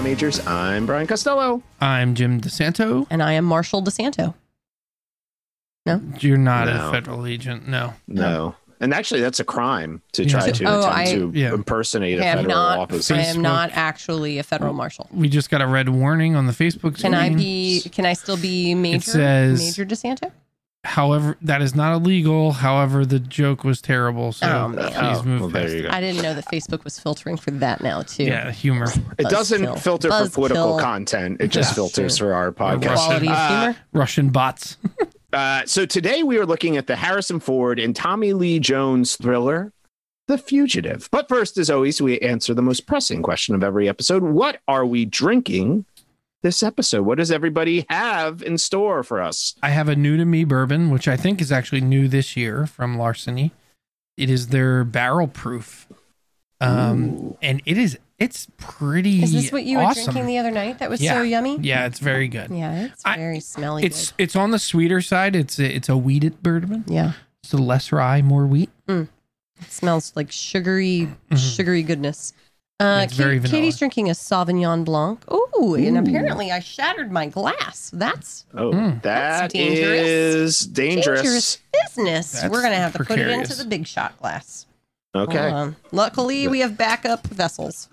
[0.00, 0.46] Tom Majors.
[0.46, 1.62] I'm Brian Costello.
[1.78, 3.06] I'm Jim DeSanto.
[3.10, 4.32] And I am Marshall DeSanto.
[5.84, 6.00] No?
[6.20, 6.88] You're not No.
[6.88, 7.68] a federal agent.
[7.68, 7.92] No.
[8.08, 8.54] No.
[8.80, 10.30] And actually, that's a crime to Yeah.
[10.30, 11.52] try to Oh, attempt I- to Yeah.
[11.52, 12.78] impersonate a I am federal not.
[12.78, 13.10] office.
[13.10, 15.06] I am not actually a federal marshal.
[15.12, 17.82] We just got a red warning on the Facebook Can I be?
[17.92, 19.02] Can I still be major?
[19.02, 20.30] says- major DeSanto.
[20.84, 22.52] However, that is not illegal.
[22.52, 24.32] However, the joke was terrible.
[24.32, 24.78] So Oh, man.
[24.92, 25.88] please Oh, move well, past there you go.
[25.90, 28.24] I didn't know that Facebook was filtering for that now too.
[28.24, 28.86] Yeah, humor.
[29.18, 29.78] It doesn't Buzzkill.
[29.78, 30.80] filter for political Buzzkill.
[30.80, 31.36] content.
[31.40, 31.74] It just Yeah.
[31.74, 32.94] filters for our podcast.
[32.94, 33.76] Quality of Uh, humor.
[33.92, 34.76] Russian bots.
[35.32, 39.72] Uh, so today we are looking at the Harrison Ford and Tommy Lee Jones thriller,
[40.26, 41.08] The Fugitive.
[41.12, 44.84] But first, as always, we answer the most pressing question of every episode What are
[44.84, 45.84] we drinking
[46.42, 47.02] this episode?
[47.04, 49.54] What does everybody have in store for us?
[49.62, 52.66] I have a new to me bourbon, which I think is actually new this year
[52.66, 53.52] from Larceny.
[54.16, 55.86] It is their barrel proof.
[56.62, 57.38] Um, Ooh.
[57.40, 60.78] and it is it's pretty Is this what you were drinking the other night?
[60.80, 61.14] That was Yeah.
[61.14, 61.58] so yummy.
[61.60, 62.50] Yeah, it's very good.
[62.50, 63.82] Yeah, it's I- very smelly.
[63.84, 65.34] It's it's on the sweeter side.
[65.34, 66.82] It's a, it's a wheated bourbon.
[66.82, 66.92] good.
[66.92, 67.12] yeah.
[67.42, 68.68] So less rye, more wheat.
[68.88, 69.08] It
[69.68, 71.38] smells like sugary, Mhm.
[71.56, 72.34] sugary goodness.
[72.80, 73.60] Uh, It's very Kate- vanilla.
[73.62, 75.22] Katie's drinking a Sauvignon Blanc.
[75.30, 77.90] Ooh, and apparently I shattered my glass.
[77.92, 79.02] That's Oh, Mm.
[79.02, 80.00] That's dangerous.
[80.08, 81.20] is dangerous.
[81.22, 82.32] dangerous business.
[82.32, 83.50] That's We're gonna have to put it precarious.
[83.50, 84.64] into the big shot glass.
[85.14, 85.38] Okay.
[85.38, 85.76] Hold on.
[85.92, 87.88] Luckily, we have backup vessels.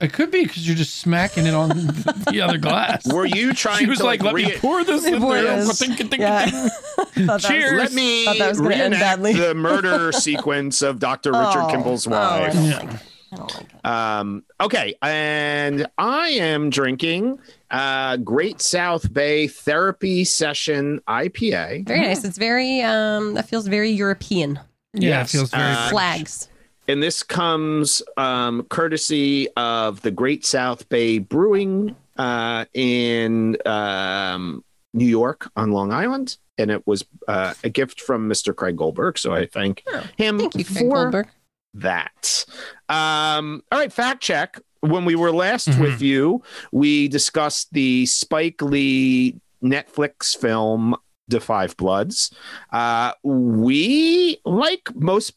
[0.00, 1.68] It could be because you're just smacking it on
[2.30, 3.06] the other glass.
[3.12, 3.84] Were you trying to.
[3.84, 5.78] she was to like, "Let re- me pour this in Pour there." this.
[5.78, 6.48] Ka-ting, ka-ting, Yeah.
[6.48, 6.70] ka-ting.
[7.04, 7.72] Thought that was- Cheers.
[7.78, 9.32] Let me Thought that was gonna end reenact badly.
[9.34, 11.32] the murder sequence of Dr.
[11.32, 12.52] Richard Oh, Kimball's oh, I wife.
[12.54, 12.78] don't Yeah.
[12.78, 13.00] like it.
[13.32, 13.86] I don't like it.
[13.86, 17.38] Um, okay, and I am drinking
[17.70, 21.86] uh, Great South Bay Therapy Session IPA.
[21.86, 22.24] Very nice.
[22.24, 24.58] It's very um that feels very European.
[24.92, 26.48] Yeah, Yes, it feels very uh, Flags.
[26.88, 35.06] And this comes um, courtesy of the Great South Bay Brewing uh, in um, New
[35.06, 36.36] York on Long Island.
[36.58, 38.54] And it was uh, a gift from Mr.
[38.54, 39.18] Craig Goldberg.
[39.18, 41.28] So I thank Oh, him Thank you, Craig for Goldberg.
[41.74, 42.44] That.
[42.88, 44.58] Um, all right, fact check.
[44.80, 45.80] When we were last Mhm.
[45.80, 46.42] with you,
[46.72, 50.96] we discussed the Spike Lee Netflix film
[51.28, 52.30] The Five Bloods.
[52.72, 55.34] Uh, we, like most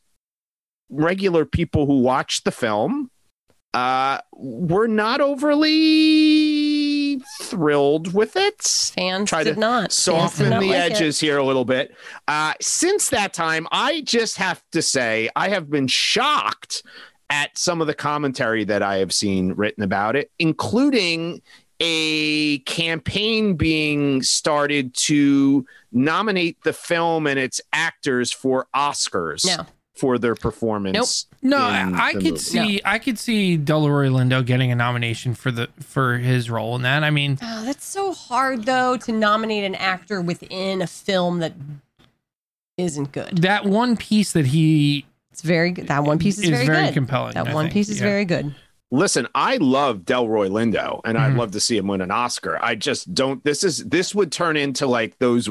[0.89, 3.11] regular people who watch the film,
[3.73, 6.82] uh, were not overly
[7.41, 10.91] thrilled with it Fans try did to not Fans did soften not the like it.
[10.93, 11.95] edges here a little bit.
[12.27, 16.83] Uh, since that time, I just have to say I have been shocked
[17.29, 21.41] at some of the commentary that I have seen written about it, including
[21.79, 29.65] a campaign being started to nominate the film and its actors for Oscars No.
[29.95, 31.27] For their performance.
[31.41, 31.51] Nope.
[31.51, 32.37] No, I, I could movie.
[32.37, 36.81] see I could see Delroy Lindo getting a nomination for the for his role in
[36.81, 37.03] that.
[37.03, 41.53] I mean, Oh, that's so hard though to nominate an actor within a film that
[42.77, 43.37] isn't good.
[43.39, 45.87] that one piece that he It's very good.
[45.87, 46.93] That one piece is, very, good.
[46.93, 47.33] compelling.
[47.35, 47.73] that I one think.
[47.73, 48.07] piece is Yeah.
[48.07, 48.55] very good.
[48.91, 51.37] Listen, I love Delroy Lindo and I'd Mhm.
[51.37, 52.57] love to see him win an Oscar.
[52.63, 55.49] I just don't this is this would turn into like those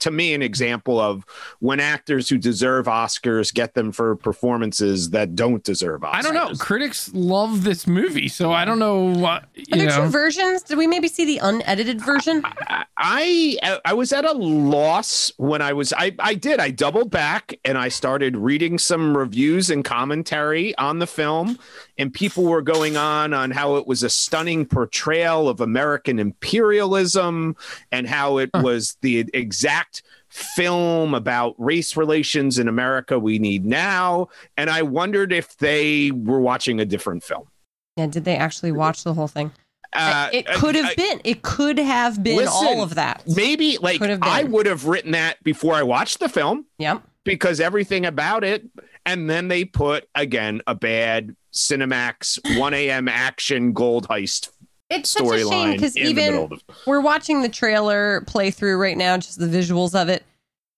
[0.00, 1.24] to me an example of
[1.60, 6.14] when actors who deserve Oscars get them for performances that don't deserve Oscars.
[6.14, 6.52] I don't know.
[6.58, 10.04] Critics love this movie, so I don't know what Are there know.
[10.04, 10.62] two versions?
[10.62, 12.42] Did we maybe see the unedited version?
[12.44, 17.10] I I I was at a loss when I was I I did I doubled
[17.10, 21.58] back and I started reading some reviews and commentary on the film
[21.98, 27.56] and people were going on on how it was a stunning portrayal of American imperialism
[27.92, 28.62] and how it Huh.
[28.64, 35.32] was the exact film about race relations in America we need now and I wondered
[35.32, 37.48] if they were watching a different film.
[37.96, 39.52] Yeah, did they actually watch the whole thing?
[39.96, 41.20] Uh, it could have I- been.
[41.24, 43.22] It could have been Listen, all of that.
[43.26, 44.28] maybe like Could have been.
[44.28, 47.02] I would have written that before I watched the film Yep.
[47.24, 48.64] because everything about it,
[49.04, 53.08] and then they put again a bad Cinemax 1 a.m.
[53.08, 54.50] action gold heist
[54.90, 58.20] It's such a shame storyline because in the middle even the we're watching the trailer
[58.22, 60.24] play through right now, just the visuals of it,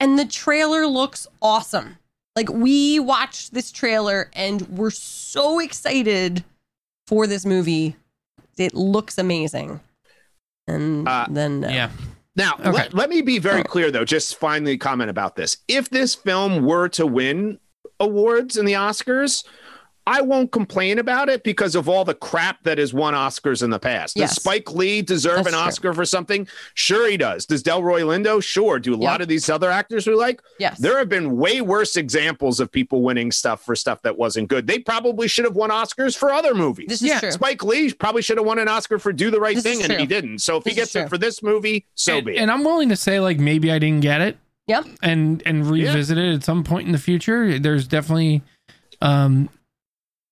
[0.00, 1.98] and the trailer looks awesome.
[2.36, 6.44] Like we watched this trailer and we're so excited
[7.08, 7.96] for this movie.
[8.60, 9.80] It looks amazing.
[10.66, 11.68] And Uh, then no.
[11.68, 11.90] yeah.
[12.36, 12.70] Now, Okay.
[12.70, 15.56] let, let me be very clear though, just finally comment about this.
[15.66, 17.58] If this film were to win
[17.98, 19.44] awards in the Oscars,
[20.10, 23.68] I won't complain about it because of all the crap that has won Oscars in
[23.68, 24.16] the past.
[24.16, 24.30] Yes.
[24.34, 25.60] Does Spike Lee deserve That's an true.
[25.60, 26.48] Oscar for something?
[26.72, 27.44] Sure, he does.
[27.44, 28.42] Does Delroy Lindo?
[28.42, 28.78] Sure.
[28.78, 30.40] Do a lot of these other actors we like?
[30.58, 30.78] Yes.
[30.78, 34.66] There have been way worse examples of people winning stuff for stuff that wasn't good.
[34.66, 36.86] They probably should have won Oscars for other movies.
[36.88, 37.20] This is Yeah.
[37.20, 37.30] true.
[37.32, 40.00] Spike Lee probably should have won an Oscar for Do the Right This Thing, and
[40.00, 40.38] he didn't.
[40.38, 42.38] So if he This is gets it for this movie, so and, be it.
[42.38, 44.38] and I'm willing to say like maybe I didn't get it.
[44.68, 44.86] Yep.
[45.02, 47.58] And and revisit it at some point in the future.
[47.58, 48.42] There's definitely,
[49.02, 49.48] um,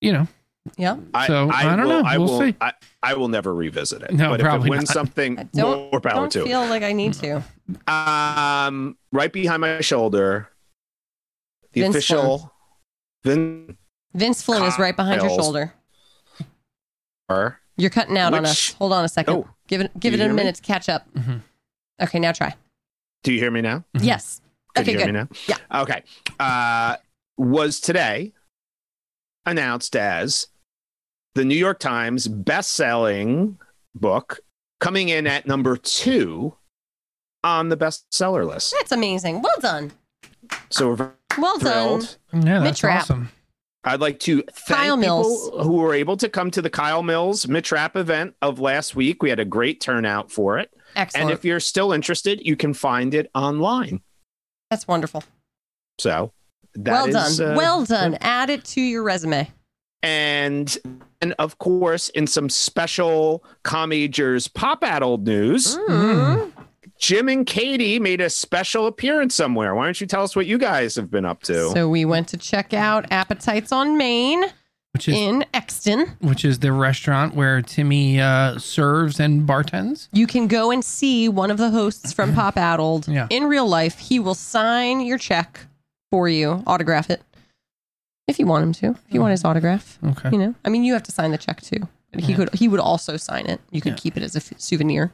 [0.06, 0.28] you know,
[0.76, 0.96] Yeah.
[1.12, 2.08] I, So, I don't will, know.
[2.08, 2.54] I We'll will, see.
[2.60, 2.72] I,
[3.02, 4.12] I will never revisit it.
[4.12, 4.94] No, but if it probably wins not.
[4.94, 6.44] something, I don't, more power don't to it.
[6.46, 7.42] feel like I need to.
[7.88, 10.48] Um, right behind my shoulder,
[11.72, 12.52] the Vince official
[13.24, 13.76] Vin
[14.14, 15.74] Vince Flynn is right behind your shoulder.
[17.28, 17.60] Car.
[17.76, 18.72] You're cutting out on us.
[18.74, 19.34] Hold on a second.
[19.34, 20.36] Oh, give it give it a hear me?
[20.36, 21.12] minute to catch up.
[21.14, 21.42] Mhm.
[22.00, 22.54] Okay, now try.
[23.24, 23.84] Do you hear me now?
[23.96, 24.04] Mhm.
[24.04, 24.40] Yes.
[24.74, 25.12] Can Okay, you hear good.
[25.14, 25.28] me now?
[25.48, 25.82] Yeah.
[25.82, 26.02] Okay.
[26.38, 26.96] Uh,
[27.36, 28.32] was today
[29.46, 30.48] announced as
[31.34, 33.58] the New York Times best-selling
[33.94, 34.40] book,
[34.81, 36.54] coming in at number two
[37.44, 38.75] on the bestseller list.
[38.78, 39.43] That's amazing.
[39.43, 39.93] Well done.
[40.70, 42.00] So we're Well done.
[42.00, 42.19] thrilled.
[42.44, 43.02] yeah, that's Mitch Rapp.
[43.02, 43.31] awesome.
[43.84, 45.44] I'd like to thank Kyle Mills.
[45.50, 48.96] people who were able to come to the Kyle Mills Mitch Rapp event of last
[48.96, 49.22] week.
[49.22, 50.72] We had a great turnout for it.
[50.96, 51.22] Excellent.
[51.22, 54.00] And if you're still interested, you can find it online.
[54.70, 55.22] That's wonderful.
[56.00, 56.32] So that
[56.78, 57.52] well is, done.
[57.52, 58.19] uh, well done.
[58.20, 59.50] Add it to your resume.
[60.02, 60.76] and
[61.23, 66.52] and of course, in some special Commagers pop addled news, Mm.
[66.99, 69.75] Jim and Katie made a special appearance somewhere.
[69.75, 71.70] Why don't you tell us what you guys have been up to?
[71.70, 74.44] So we went to check out Appetites on Main
[74.94, 76.17] Which is in Exton.
[76.20, 80.08] which is the restaurant where Timmy uh, serves and bartends.
[80.12, 83.26] You can go and see one of the hosts from Pop Addled Yeah.
[83.31, 83.99] in real life.
[83.99, 85.67] He will sign your check
[86.10, 87.22] for you, autograph it
[88.28, 88.86] if you want him to.
[89.06, 90.30] If you want his autograph, Okay.
[90.32, 90.54] you know.
[90.64, 91.88] I mean, you have to sign the check too.
[92.12, 92.36] But he Yeah.
[92.36, 93.60] could he would also sign it.
[93.70, 93.98] You could Yeah.
[93.98, 95.12] keep it as a f- souvenir.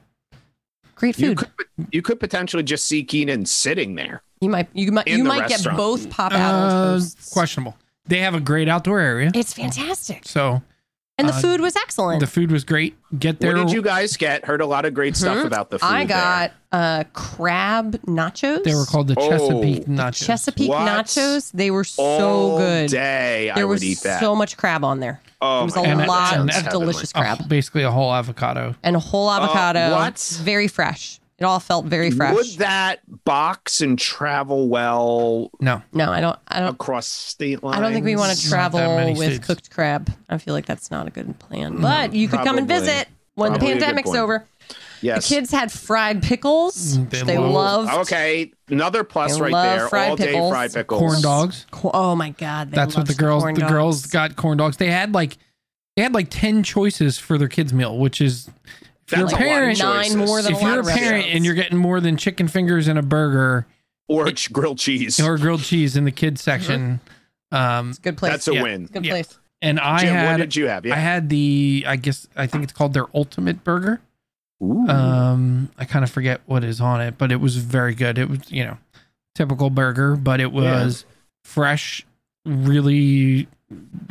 [0.94, 1.38] Great you food.
[1.38, 1.50] could
[1.90, 4.22] you could potentially just see Keenan sitting there.
[4.40, 5.78] You might you might In you the might get restaurant.
[5.78, 7.76] both Pop Addled Uh, questionable.
[8.06, 10.26] They have a great outdoor area, It's fantastic.
[10.26, 10.62] so
[11.22, 12.20] And the Uh, food was excellent.
[12.20, 12.96] the food was great.
[13.19, 13.54] Get there.
[13.56, 14.44] What did you guys get?
[14.44, 15.46] Heard a lot of great stuff Mhm.
[15.46, 15.86] about the food.
[15.86, 18.64] I got uh crab nachos.
[18.64, 19.28] They were called the Oh.
[19.30, 20.26] Chesapeake The nachos.
[20.26, 20.80] Chesapeake What?
[20.88, 21.50] nachos.
[21.52, 22.90] They were so all good.
[22.90, 23.50] day.
[23.50, 24.20] I There would was eat that.
[24.20, 25.20] so much crab on there.
[25.40, 26.86] oh There was a God, lot of sounds heavenly.
[26.86, 28.75] delicious crab basically a whole avocado.
[28.82, 29.92] and a whole avocado.
[29.94, 30.18] what?
[30.42, 31.20] Very fresh.
[31.42, 32.36] It all felt very fresh.
[32.36, 36.38] Would that box and travel well No, no, I don't.
[36.46, 36.68] I don't.
[36.74, 37.78] across state lines?
[37.78, 39.44] I don't think we want to travel with states.
[39.46, 40.08] cooked crab.
[40.28, 41.80] I feel like that's not a good plan.
[41.80, 44.46] But you could come and visit when the Probably a good pandemic's over.
[45.00, 45.28] Yes.
[45.28, 46.96] The kids had fried pickles.
[46.96, 49.88] Mm, they which they love- Okay, another plus They right love there.
[49.88, 50.52] fried All day pickles.
[50.52, 51.00] fried pickles.
[51.00, 51.66] corn dogs.
[51.82, 53.42] Oh my god, they That's what the girls.
[53.42, 54.76] corn The girls got corn dogs.
[54.76, 55.38] They had like
[55.96, 59.37] they had like ten choices for their kids' meal, which is if you're That's a
[59.37, 59.79] a lot of parent.
[59.79, 61.29] Nine more than If a you're a of parent restaurants.
[61.32, 63.67] and you're getting more than chicken fingers and a burger
[64.09, 65.20] Or ch- grilled cheese.
[65.20, 67.00] or grilled cheese in the kids section,
[67.50, 68.32] um, good place.
[68.32, 68.62] That's a Yeah.
[68.62, 68.87] win.
[68.87, 69.12] good yeah.
[69.12, 69.38] place.
[69.61, 70.85] and I Jim, what had did you have?
[70.87, 74.00] I had the I guess I think it's called their ultimate burger.
[74.62, 74.87] Ooh.
[74.88, 78.17] Um, I kind of forget what is on it, but it was very good.
[78.19, 78.79] It was you know
[79.35, 80.85] typical burger, but it Yeah.
[80.85, 81.05] was
[81.44, 82.05] fresh,
[82.44, 83.49] really,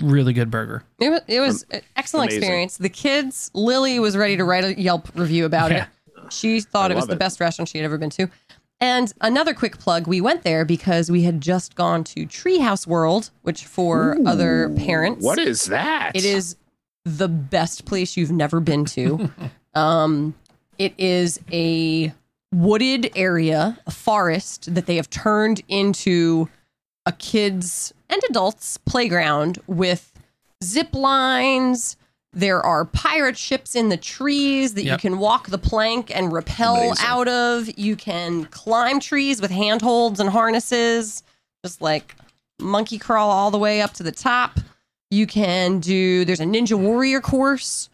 [0.02, 0.84] really good burger.
[1.00, 2.44] It was, it was an excellent Amazing.
[2.44, 2.78] experience.
[2.78, 5.84] The kids, Lily was ready to write a Yelp review about Yeah.
[6.18, 6.34] it.
[6.34, 7.20] She thought I it was love the it.
[7.20, 8.28] best restaurant she had ever been to.
[8.80, 13.30] And another quick plug, we went there because we had just gone to Treehouse World,
[13.44, 16.14] which for other parents, what is that?
[16.16, 16.56] it is
[17.06, 19.30] the best place you've never been to.
[19.76, 20.34] um,
[20.80, 22.12] it is a
[22.54, 26.50] wooded area, a forest that they have turned into
[27.06, 30.12] a kids and adults playground with
[30.64, 31.98] zip lines.
[32.34, 36.76] There are pirate ships in the trees that you can walk the plank and rappel
[36.76, 37.06] Amazing.
[37.06, 37.78] out of.
[37.78, 41.24] You can climb trees with handholds and harnesses,
[41.66, 42.16] just like
[42.60, 44.60] monkey crawl all the way up to the top.
[45.10, 47.90] You can do, there's a Ninja Warrior course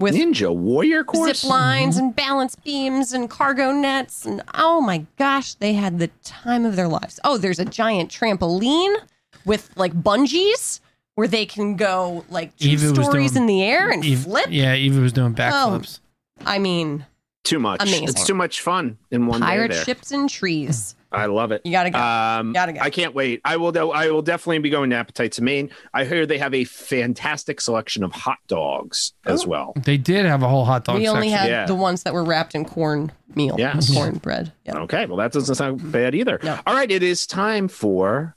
[0.00, 1.40] with Ninja Warrior course.
[1.40, 2.16] zip lines and mm-hmm.
[2.16, 6.88] balance beams and cargo nets and oh my gosh they had the time of their
[6.88, 8.96] lives oh there's a giant trampoline
[9.44, 10.80] with like bungees
[11.14, 14.46] where they can go like two Eva stories doing- in the air and Eve- flip
[14.48, 16.00] Yeah, Eva was doing backflips.
[16.46, 17.04] i mean
[17.42, 17.82] Too much.
[17.82, 18.08] Amazing.
[18.08, 19.84] It's too much fun in one pirate day there.
[19.84, 21.62] ships and trees I love it.
[21.64, 22.80] you gotta go Um, Gotta go.
[22.80, 23.40] I can't wait.
[23.44, 23.76] I will.
[23.92, 25.70] I will definitely be going to Appetites of Main.
[25.92, 29.48] I hear they have a fantastic selection of hot dogs as Oh.
[29.48, 29.72] well.
[29.84, 31.38] They did have a whole hot dog we only section.
[31.46, 31.66] had Yeah.
[31.66, 33.92] the ones that were wrapped in corn meal Yes.
[33.92, 34.76] corn bread yeah.
[34.78, 36.38] Okay, well that doesn't sound bad either.
[36.44, 36.58] No.
[36.64, 38.36] All right, it is time for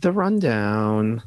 [0.00, 1.22] the rundown.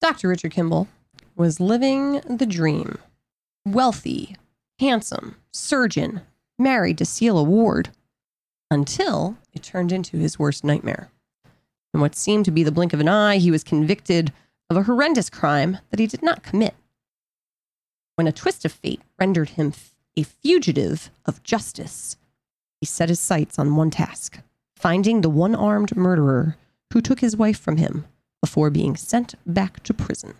[0.00, 0.28] Dr.
[0.28, 0.88] Richard Kimball
[1.36, 2.98] was living the dream.
[3.66, 4.36] Wealthy,
[4.80, 6.22] handsome, surgeon,
[6.58, 7.90] married to Celia Ward
[8.70, 11.10] until it turned into his worst nightmare.
[11.94, 14.32] In what seemed to be the blink of an eye, he was convicted
[14.68, 16.74] of a horrendous crime that he did not commit.
[18.16, 19.72] When a twist of fate rendered him
[20.16, 22.16] a fugitive of justice,
[22.80, 24.40] he set his sights on one task
[24.78, 26.56] finding the one armed murderer
[26.92, 28.06] who took his wife from him
[28.40, 30.34] before being sent back to prison.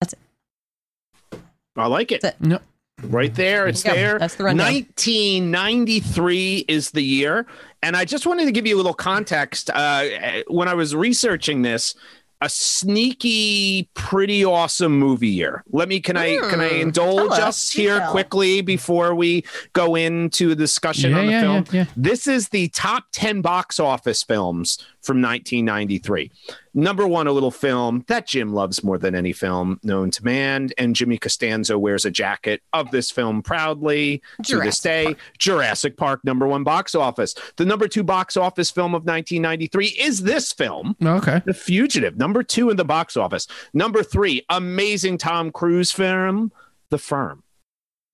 [0.00, 1.38] That's it.
[1.76, 2.20] I like it.
[2.20, 2.58] That's No.
[3.04, 4.18] Right there, it's Yeah, there.
[4.18, 4.66] that's the rundown.
[4.66, 7.46] 1993 is the year,
[7.82, 9.70] and I just wanted to give you a little context.
[9.72, 10.04] Uh,
[10.48, 11.94] when I was researching this,
[12.40, 15.62] a sneaky, pretty awesome movie year.
[15.70, 16.80] Let me can I can I Hmm.
[16.80, 18.10] indulge Tell us, us here detail.
[18.10, 19.44] quickly before we
[19.74, 21.64] go into the discussion Yeah, on the yeah, film?
[21.70, 21.84] yeah, yeah.
[21.96, 26.30] This is the top 10 box office films from 1993.
[26.74, 30.70] Number one, a little film that Jim loves more than any film known to man.
[30.78, 35.06] And Jimmy Costanzo wears a jacket of this film proudly to this day.
[35.06, 35.18] Park.
[35.38, 37.34] Jurassic Park, number one box office.
[37.56, 40.96] The number two box office film of 1993 is this film.
[41.04, 41.42] Okay.
[41.44, 43.46] The Fugitive, number two in the box office.
[43.74, 46.52] Number three, amazing Tom Cruise film,
[46.90, 47.42] The Firm.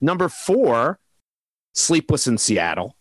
[0.01, 0.99] Number four,
[1.75, 2.97] Sleepless in Seattle,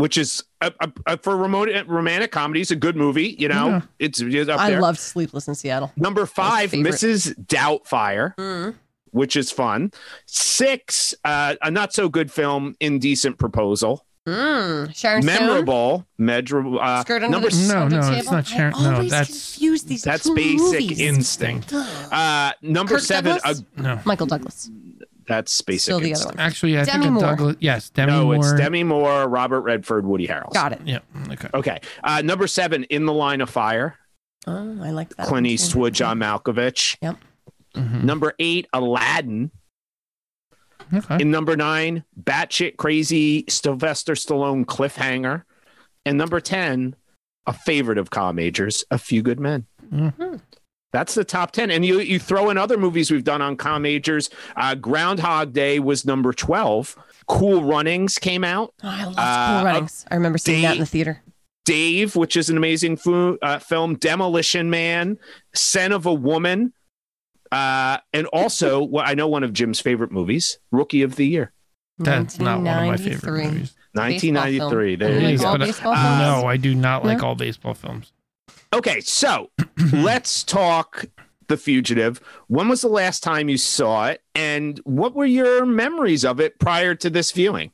[0.00, 3.36] which is a, a, a- for remote romantic comedies a good movie.
[3.38, 3.80] You know, Yeah.
[3.98, 4.80] it's, it's up I there.
[4.80, 5.92] loved Sleepless in Seattle.
[5.96, 6.70] number five.
[6.72, 7.34] Mrs.
[7.46, 8.74] Doubtfire, Mm.
[9.10, 9.92] which is fun.
[10.26, 14.04] Six, uh, a not so good film, Indecent Proposal.
[14.28, 14.94] Mm.
[14.94, 16.78] Sharon Memorable, measurable.
[16.78, 18.14] Uh, Skirt under number the, No, the no, table.
[18.18, 21.00] it's not Sharon- I no, always that's- confuse these that's basic movies.
[21.00, 21.72] instinct.
[21.72, 23.60] Uh, number Kirk seven, Douglas?
[23.78, 24.00] uh, No.
[24.04, 24.70] Michael Douglas.
[25.30, 26.38] That's basic Still the other one.
[26.38, 27.22] Actually, I Demi think Moore.
[27.22, 27.56] Douglas.
[27.60, 28.36] Yes, Demi no, Moore.
[28.36, 30.52] it's Demi Moore, Robert Redford, Woody Harrelson.
[30.52, 30.80] Got it.
[30.84, 30.98] Yeah.
[31.30, 31.48] Okay.
[31.54, 31.80] Okay.
[32.04, 33.96] Uh, number seven, In the Line of Fire,
[34.46, 35.26] Oh, I like that.
[35.26, 35.46] Clint one.
[35.46, 36.96] Eastwood, John Malkovich.
[37.76, 38.02] Mhm.
[38.04, 39.50] Number eight, Aladdin.
[40.92, 41.18] Okay.
[41.20, 45.44] In number nine, batshit crazy Sylvester Stallone cliffhanger.
[46.06, 46.96] And number 10,
[47.46, 49.66] a favorite of Kyle Majors, A Few Good Men.
[49.92, 50.40] Mhm.
[50.92, 51.70] That's the top 10.
[51.70, 54.28] And you, you throw in other movies we've done on Kyle Majors.
[54.56, 56.96] Uh, Groundhog Day was number 12.
[57.28, 58.74] Cool Runnings came out.
[58.82, 60.04] Oh, I love Uh, Cool Runnings.
[60.10, 61.22] I remember seeing that in the theater.
[61.64, 63.94] Dave, which is an amazing fu- uh, film.
[63.96, 65.16] Demolition Man,
[65.54, 66.72] Scent of a Woman.
[67.52, 71.52] Uh, and also, what I know one of Jim's favorite movies, Rookie of the Year.
[71.98, 73.74] That's not one of my favorite movies.
[73.92, 74.96] 1993.
[74.96, 75.32] Baseball There film.
[75.32, 75.46] you go.
[75.46, 77.26] all but, baseball uh, no, I do not like No?
[77.28, 78.12] all baseball films.
[78.72, 79.50] Okay, so
[79.92, 81.06] let's talk
[81.48, 82.20] The Fugitive.
[82.46, 86.58] When was the last time you saw it, and what were your memories of it
[86.58, 87.72] prior to this viewing?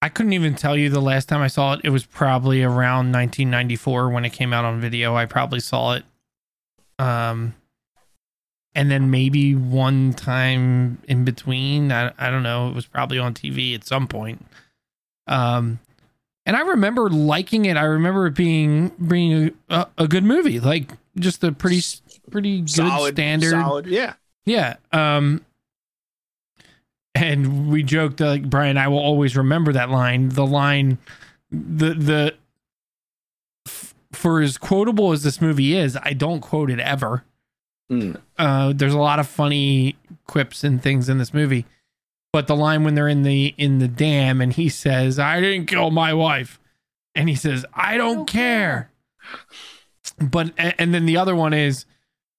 [0.00, 1.80] I couldn't even tell you the last time I saw it.
[1.84, 5.14] It was probably around 1994 when it came out on video.
[5.16, 6.04] I probably saw it.
[6.98, 7.54] Um,
[8.74, 11.90] and then maybe one time in between.
[11.90, 12.68] I, I don't know.
[12.68, 14.46] It was probably on TV at some point.
[15.26, 15.80] Um,
[16.48, 17.76] and I remember liking it.
[17.76, 21.82] I remember it being being a, a good movie, like just a pretty
[22.30, 23.50] pretty good Solid, standard.
[23.50, 24.14] solid, yeah.
[24.46, 24.76] Yeah.
[24.92, 25.44] Um
[27.14, 30.30] and we joked like Brian I will always remember that line.
[30.30, 30.98] The line
[31.50, 32.34] the the
[33.66, 37.24] f- for as quotable as this movie is, I don't quote it ever.
[37.90, 38.20] Mm.
[38.38, 41.66] Uh there's a lot of funny quips and things in this movie.
[42.32, 45.66] But the line when they're in the in the dam and he says, "I didn't
[45.66, 46.60] kill my wife."
[47.14, 48.90] And he says, "I don't, don't care.
[50.20, 51.84] But a- and then the other one is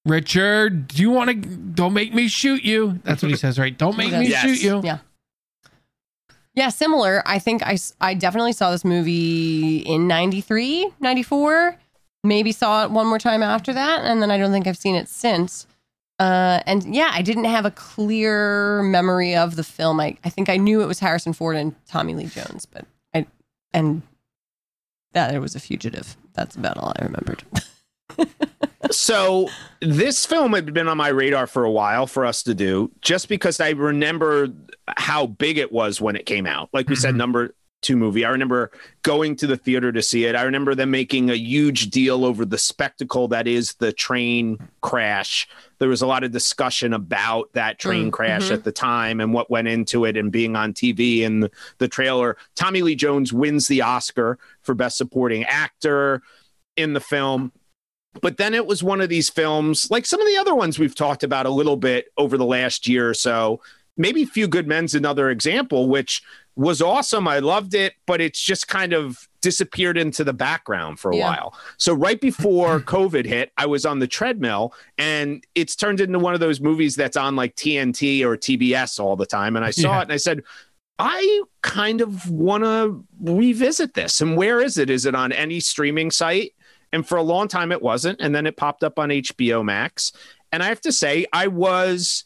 [0.06, 1.36] Richard, do you want to?
[1.36, 3.00] Don't make me shoot you.
[3.04, 3.78] That's what he says, right?
[3.78, 4.42] Don't make me Yes.
[4.44, 4.82] shoot you.
[4.84, 5.00] Yeah.
[6.56, 7.22] Yeah, similar.
[7.26, 11.78] I think I, I definitely saw this movie in 93, 94.
[12.24, 14.02] Maybe saw it one more time after that.
[14.04, 15.68] And then I don't think I've seen it since.
[16.20, 20.00] Uh, and yeah, I didn't have a clear memory of the film.
[20.02, 23.26] I, I think I knew it was Harrison Ford and Tommy Lee Jones, but I,
[23.74, 24.02] and
[25.14, 26.18] that it was a fugitive.
[26.34, 27.44] That's about all I remembered.
[28.92, 29.48] so
[29.82, 33.30] this film had been on my radar for a while for us to do just
[33.30, 34.48] because i remember
[34.98, 37.18] how big it was when it came out like we said Mhm.
[37.18, 38.72] number two movie i remember
[39.04, 42.46] going to the theater to see it i remember them making a huge deal over
[42.46, 45.48] the spectacle that is the train crash
[45.80, 48.54] there was a lot of discussion about that train Mm, crash mhm.
[48.54, 51.88] at the time and what went into it and being on tv and the, the
[51.88, 56.22] trailer tommy lee jones wins the oscar for best supporting actor
[56.76, 57.52] in the film
[58.22, 60.96] but then it was one of these films like some of the other ones we've
[60.96, 63.62] talked about a little bit over the last year or so
[63.98, 66.22] maybe few good men's another example which
[66.60, 67.28] was awesome.
[67.28, 71.30] I loved it, but it's just kind of disappeared into the background for a Yeah.
[71.30, 71.58] while.
[71.78, 76.34] So right before COVID hit, I was on the treadmill and it's turned into one
[76.34, 79.56] of those movies that's on like TNT or TBS all the time.
[79.56, 80.00] And I saw Yeah.
[80.00, 80.42] it and I said,
[81.00, 84.20] I kind of want to revisit this.
[84.20, 84.90] And where is it?
[84.90, 86.52] Is it on any streaming site?
[86.92, 88.20] And for a long time, it wasn't.
[88.20, 90.12] And then it popped up on HBO Max.
[90.52, 92.26] And I have to say, I was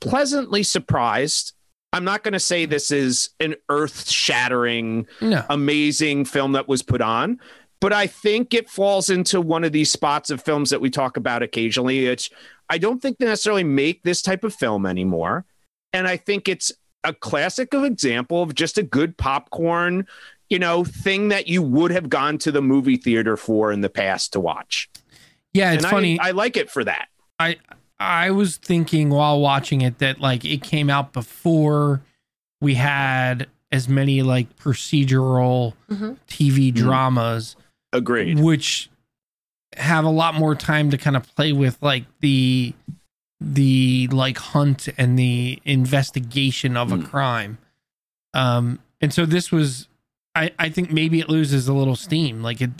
[0.00, 1.52] pleasantly surprised.
[1.92, 5.44] I'm not going to say this is an earth shattering, No.
[5.50, 7.38] amazing film that was put on,
[7.80, 11.16] but I think it falls into one of these spots of films that we talk
[11.16, 12.06] about occasionally.
[12.06, 12.30] It's,
[12.70, 15.44] I don't think they necessarily make this type of film anymore.
[15.92, 16.72] And I think it's
[17.04, 20.06] a classic of example of just a good popcorn,
[20.48, 23.90] you know, thing that you would have gone to the movie theater for in the
[23.90, 24.88] past to watch.
[25.52, 26.18] Yeah, it's and funny.
[26.20, 27.08] I, I like it for that.
[27.38, 27.56] I
[28.02, 32.02] I was thinking while watching it that like it came out before
[32.60, 36.16] we had as many like procedural Mhm.
[36.28, 36.74] TV Mhm.
[36.74, 37.56] dramas,
[37.92, 38.38] Agreed.
[38.38, 38.90] which
[39.76, 42.74] have a lot more time to kind of play with like the
[43.40, 47.04] the like hunt and the investigation of a Mm.
[47.06, 47.58] crime.
[48.34, 49.88] Um and so this was
[50.34, 52.70] I I think maybe it loses a little steam like it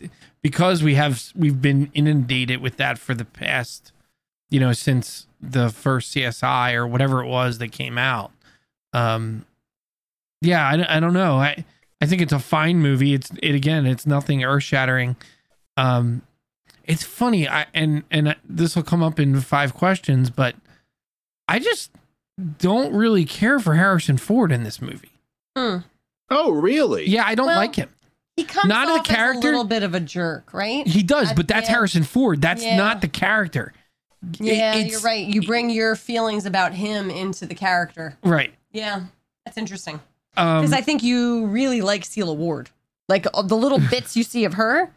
[0.42, 3.92] because we have we've been inundated with that for the past
[4.52, 8.30] you know since the first CSI or whatever it was that came out.
[8.92, 9.44] Um
[10.40, 11.36] yeah, I, I don't know.
[11.36, 11.64] I
[12.00, 13.14] I think it's a fine movie.
[13.14, 15.16] It's it again, it's nothing earth-shattering.
[15.76, 16.22] Um
[16.84, 20.54] it's funny I and and this will come up in five questions, but
[21.48, 21.90] I just
[22.58, 25.12] don't really care for Harrison Ford in this movie.
[25.56, 25.78] Hmm.
[26.30, 27.06] Oh, really?
[27.08, 27.90] Yeah, I don't Well, like him.
[28.36, 29.38] He comes Not off the character.
[29.38, 30.86] as a little bit of a jerk, right?
[30.86, 31.76] He does, At but that's the end.
[31.76, 32.40] Harrison Ford.
[32.40, 32.78] That's Yeah.
[32.78, 33.74] not the character.
[34.38, 35.26] Yeah, It's- you're right.
[35.26, 38.16] You bring your feelings about him into the character.
[38.22, 38.52] Right.
[38.72, 39.02] Yeah,
[39.44, 40.00] that's interesting.
[40.36, 42.70] Um, Because I think you really like Celia Ward.
[43.08, 44.90] Like uh, the little bits you see of her,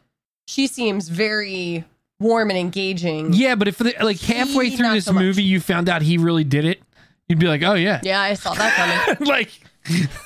[0.48, 1.84] she seems very
[2.20, 3.34] warm and engaging.
[3.34, 5.22] yeah, but if the, like halfway He, through this so much.
[5.22, 6.82] movie you found out he really did it,
[7.28, 8.74] you'd be like, "Oh yeah." Yeah, I saw that
[9.18, 9.28] coming.
[9.28, 9.52] like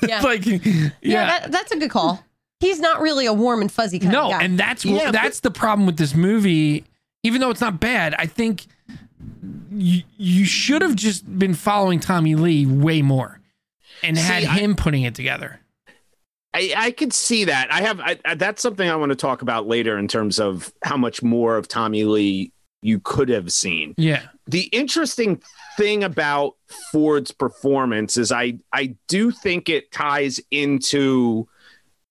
[0.06, 0.20] Yeah.
[0.22, 0.90] like yeah.
[1.02, 2.22] yeah, that, that's a good call.
[2.60, 4.42] He's not really a warm and fuzzy kind no, of guy.
[4.44, 6.84] and that's Yeah, what but- that's the problem with this movie.
[7.22, 8.66] Even though it's not bad, I think
[9.72, 13.40] you you should have just been following Tommy Lee way more
[14.02, 15.60] and See, had I- him putting it together.
[16.52, 17.72] I, I could see that.
[17.72, 20.72] I have I, I- that's something I want to talk about later in terms of
[20.82, 22.52] how much more of Tommy Lee
[22.82, 23.94] you could have seen.
[23.98, 24.22] Yeah.
[24.46, 25.40] The interesting
[25.76, 26.56] thing about
[26.90, 31.46] Ford's performance is I I do think it ties into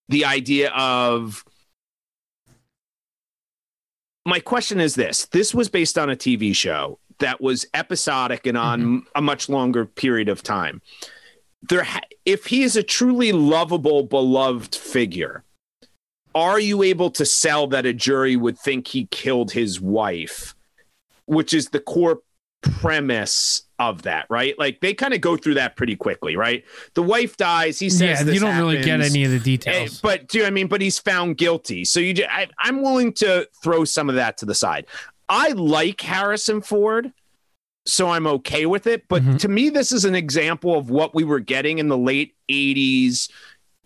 [0.07, 1.43] the idea of
[4.25, 5.25] my question is this.
[5.27, 8.97] This was based on a TV show that was episodic and on mm-hmm.
[9.15, 10.81] a much longer period of time.
[11.69, 15.43] There ha- if he is a truly lovable beloved figure
[16.35, 20.53] are you able to sell that a jury would think he killed his wife
[21.25, 22.21] which is the core
[22.61, 26.65] premise of that right like they kind of go through that pretty quickly right
[26.95, 30.01] the wife dies he says Yeah, you don't really get any of the Eh, details.
[30.01, 30.67] but do you know what I mean?
[30.67, 31.85] But he's found guilty.
[31.85, 34.85] So you, ju- I, I'm willing to throw some of that to the side.
[35.29, 37.13] I like Harrison Ford,
[37.85, 39.07] so I'm okay with it.
[39.07, 39.39] But Mhm.
[39.39, 43.29] to me, this is an example of what we were getting in the late '80s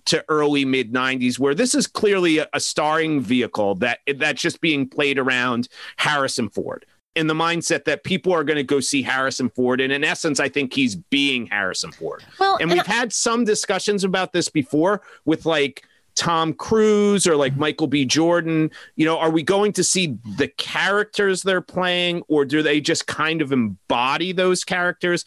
[0.06, 4.60] to early mid '90s, where this is clearly a, a starring vehicle that that's just
[4.60, 6.86] being played around Harrison Ford.
[7.16, 10.40] In the mindset that people are going to go see Harrison Ford, and in essence,
[10.40, 15.04] I think he's being Harrison Ford well, and we've had some discussions about this before
[15.24, 15.84] with like
[16.16, 18.06] Tom Cruise or like Michael B.
[18.06, 18.72] Jordan.
[18.96, 23.08] You know, are we going to see the characters they're playing, or do they just
[23.08, 25.26] kind of embody those characters?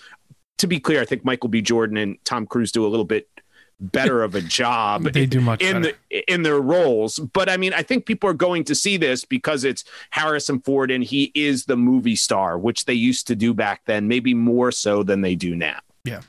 [0.58, 1.60] To be clear, I think Michael B.
[1.60, 3.28] Jordan and Tom Cruise do a little bit
[3.78, 5.96] better of a job they do much in better.
[6.10, 7.18] the in their roles.
[7.18, 10.90] But I mean, I think people are going to see this because it's Harrison Ford
[10.90, 14.72] and he is the movie star, which they used to do back then, maybe more
[14.72, 15.78] so than they do now.
[16.04, 16.20] Yeah.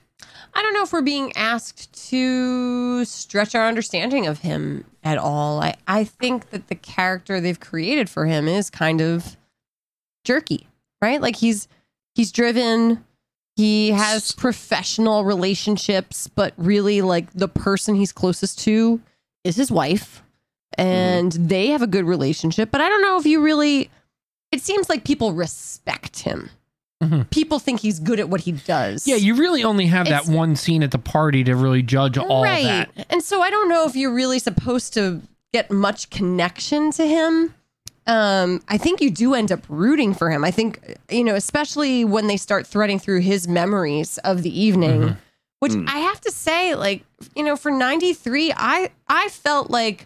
[0.54, 5.62] I don't know if we're being asked to stretch our understanding of him at all.
[5.62, 9.38] I, I think that the character they've created for him is kind of
[10.24, 10.68] jerky,
[11.02, 11.22] right?
[11.22, 11.68] Like he's
[12.16, 13.06] he's driven,
[13.58, 19.02] he has professional relationships, but really like the person he's closest to
[19.44, 20.22] is his wife.
[20.78, 23.90] And they have a good relationship, but I don't know if you really
[24.52, 26.52] it seems like people respect him.
[27.04, 27.30] Mhm.
[27.32, 29.06] People think he's good at what he does.
[29.08, 32.44] Yeah, you really only have that one scene at the party to really judge all
[32.44, 32.64] right.
[32.64, 33.08] that.
[33.10, 37.54] And so I don't know if you're really supposed to get much connection to him.
[38.08, 40.44] Um, I think you do end up rooting for him.
[40.46, 40.80] I think,
[41.12, 45.18] you know, especially when they start threading through his memories of the evening Mhm.
[45.60, 45.90] which Mm.
[45.90, 47.04] I have to say, like,
[47.36, 50.06] you know, for 93, I I felt like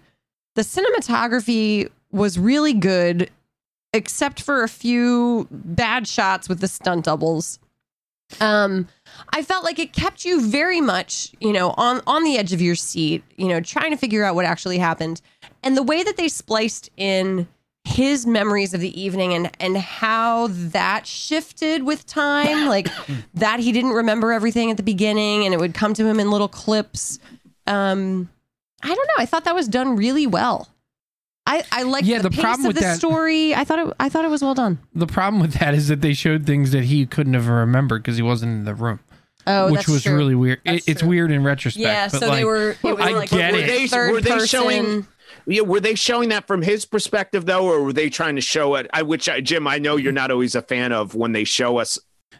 [0.55, 3.29] the cinematography was really good,
[3.93, 7.59] except for a few bad shots with the stunt doubles.
[8.39, 8.87] Um,
[9.33, 12.61] I felt like it kept you very much, you know, on on the edge of
[12.61, 15.21] your seat, you know, trying to figure out what actually happened.
[15.63, 17.47] And the way that they spliced in
[17.83, 22.87] his memories of the evening and and how that shifted with time, like
[23.33, 26.29] that he didn't remember everything at the beginning and it would come to him in
[26.31, 27.19] little clips.
[27.67, 28.29] Um,
[28.83, 29.13] I don't know.
[29.17, 30.69] I thought that was done really well.
[31.47, 33.55] I I like Yeah, the, the pace problem of with the that- story.
[33.55, 34.77] I thought it I thought it was well done.
[34.93, 38.15] The problem with that is that they showed things that he couldn't have remembered because
[38.15, 38.99] he wasn't in the room,
[39.47, 40.15] Oh, which that's was true.
[40.15, 40.61] really weird.
[40.65, 41.81] It, it's weird in retrospect.
[41.83, 42.71] Yeah, but so like, they were.
[42.71, 43.91] It was I like get were it.
[43.91, 45.07] they, were they showing
[45.51, 48.75] yeah, were they showing that from his perspective though, or were they trying to show
[48.75, 48.87] it?
[48.93, 51.77] I which I, Jim, I know you're not always a fan of when they show
[51.77, 51.97] us.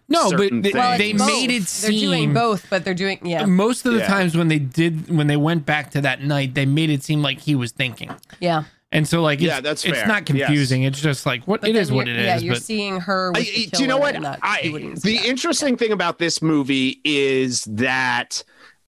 [0.10, 0.72] no, but they.
[0.74, 1.50] Well, they made both.
[1.50, 4.08] it They're doing seem both, but they're doing yeah, most of the Yeah.
[4.08, 7.22] times when they did when they went back to that night, they made it seem
[7.22, 8.10] like he was thinking.
[8.40, 8.64] yeah.
[8.94, 10.84] And so like it's, Yeah, that's it's not confusing.
[10.84, 12.26] It's just like what But it then is what it you're- is.
[12.28, 13.32] Yeah, you're but seeing her.
[13.32, 14.16] With I, the do you know what?
[14.16, 15.26] and that I, wouldn't the that.
[15.28, 18.44] interesting thing about this movie is that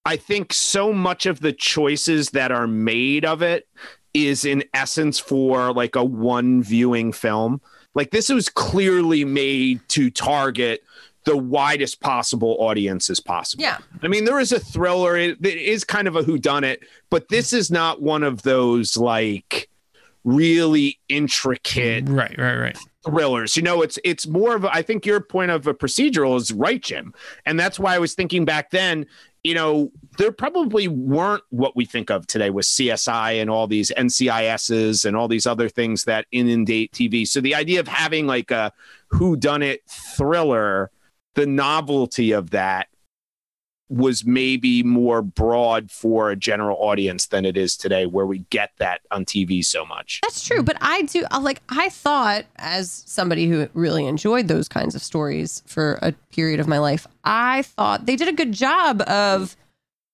[0.05, 3.65] I think so much of the choices that are made of it
[4.13, 7.61] is in essence for like a one viewing film.
[7.95, 10.83] Like this was clearly made to target
[11.25, 13.63] the widest possible audience as possible.
[13.63, 13.77] Yeah.
[14.01, 15.15] I mean, there is a thriller.
[15.15, 19.69] It, it is kind of a whodunit, but this is not one of those like
[20.23, 22.77] really intricate right, right, right.
[23.05, 23.55] thrillers.
[23.55, 26.51] You know, it's it's more of a, I think your point of a procedural is
[26.51, 27.13] right, Jim,
[27.45, 29.05] and that's why I was thinking back then.
[29.43, 33.91] You know, there probably weren't what we think of today with CSI and all these
[33.91, 37.27] NCISs and all these other things that inundate TV.
[37.27, 38.71] So the idea of having like a
[39.07, 40.91] who done it thriller,
[41.35, 42.87] the novelty of that
[43.89, 48.71] was maybe more broad for a general audience than it is today where we get
[48.79, 50.19] that on TV so much.
[50.23, 51.61] That's true, but I do uh, like.
[51.69, 56.67] I thought, as somebody who really enjoyed those kinds of stories for a period of
[56.67, 59.55] my life, I thought they did a good job of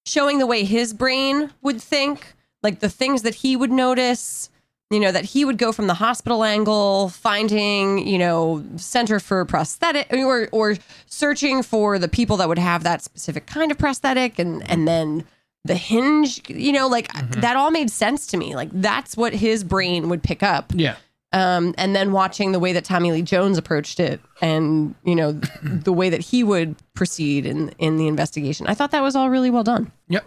[0.09, 4.49] showing the way his brain would think, like the things that he would notice.
[4.91, 9.45] You know that he would go from the hospital angle, finding you know center for
[9.45, 14.39] prosthetic, or or searching for the people that would have that specific kind of prosthetic,
[14.39, 15.25] and and then
[15.63, 16.41] the hinge.
[16.49, 17.39] You know, like mm-hmm.
[17.41, 18.55] that all made sense to me.
[18.55, 20.95] Like that's what his brain would pick up Yeah.
[21.31, 25.31] Um, and then watching the way that Tommy Lee Jones approached it, and you know
[25.63, 28.67] the way that he would proceed in in the investigation.
[28.67, 29.91] I thought that was all really well done.
[30.07, 30.25] Yep.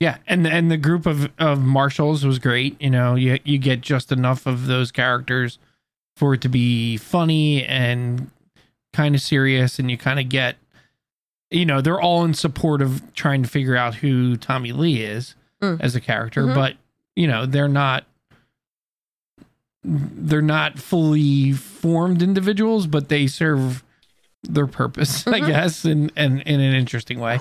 [0.00, 2.80] Yeah, and and the group of of marshals was great.
[2.80, 5.58] You know, you you get just enough of those characters
[6.16, 8.30] for it to be funny and
[8.92, 10.56] kind of serious, and you kind of get,
[11.50, 15.34] you know, they're all in support of trying to figure out who Tommy Lee is
[15.62, 15.80] Mm.
[15.80, 16.54] as a character, Mhm.
[16.54, 16.74] but
[17.16, 18.04] you know, they're not
[19.84, 23.82] they're not fully formed individuals, but they serve
[24.42, 25.46] their purpose, I Mhm.
[25.46, 27.38] guess, in, in in an interesting way.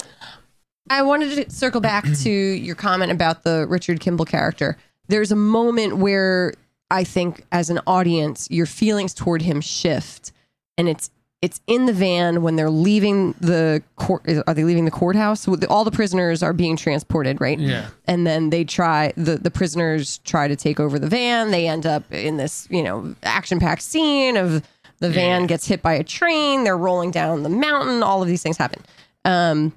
[0.89, 4.78] I wanted to circle back to your comment about the Richard Kimball character.
[5.08, 6.54] There's a moment where
[6.89, 10.32] I think, as an audience, your feelings toward him shift,
[10.78, 11.10] and it's
[11.41, 14.23] it's in the van when they're leaving the court.
[14.47, 15.47] Are they leaving the courthouse?
[15.69, 17.60] All the prisoners are being transported, right?
[17.60, 17.89] Yeah.
[18.06, 21.86] and then they try the the prisoners try to take over the van they end
[21.86, 24.63] up in this you know action packed scene of
[25.00, 25.47] the van Yeah.
[25.47, 28.82] gets hit by a train they're rolling down the mountain all of these things happen
[29.26, 29.73] um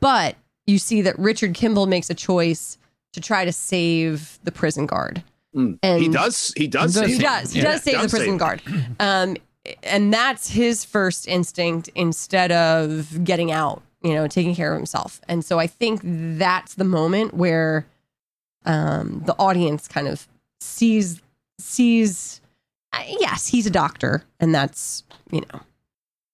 [0.00, 0.34] but
[0.66, 2.76] you see that richard kimball makes a choice
[3.12, 5.22] to try to save the prison guard
[5.54, 5.78] Mm.
[5.84, 6.52] and he does.
[6.56, 6.96] He does.
[6.96, 7.64] He say he Save does he him.
[7.64, 8.36] does save the prison him.
[8.38, 8.62] guard
[8.98, 9.36] um
[9.82, 15.20] and that's his first instinct instead of getting out you know taking care of himself
[15.28, 17.86] and so i think that's the moment where
[18.66, 20.26] um the audience kind of
[20.60, 21.20] sees
[21.58, 22.40] sees
[22.92, 25.60] uh, yes he's a doctor and that's you know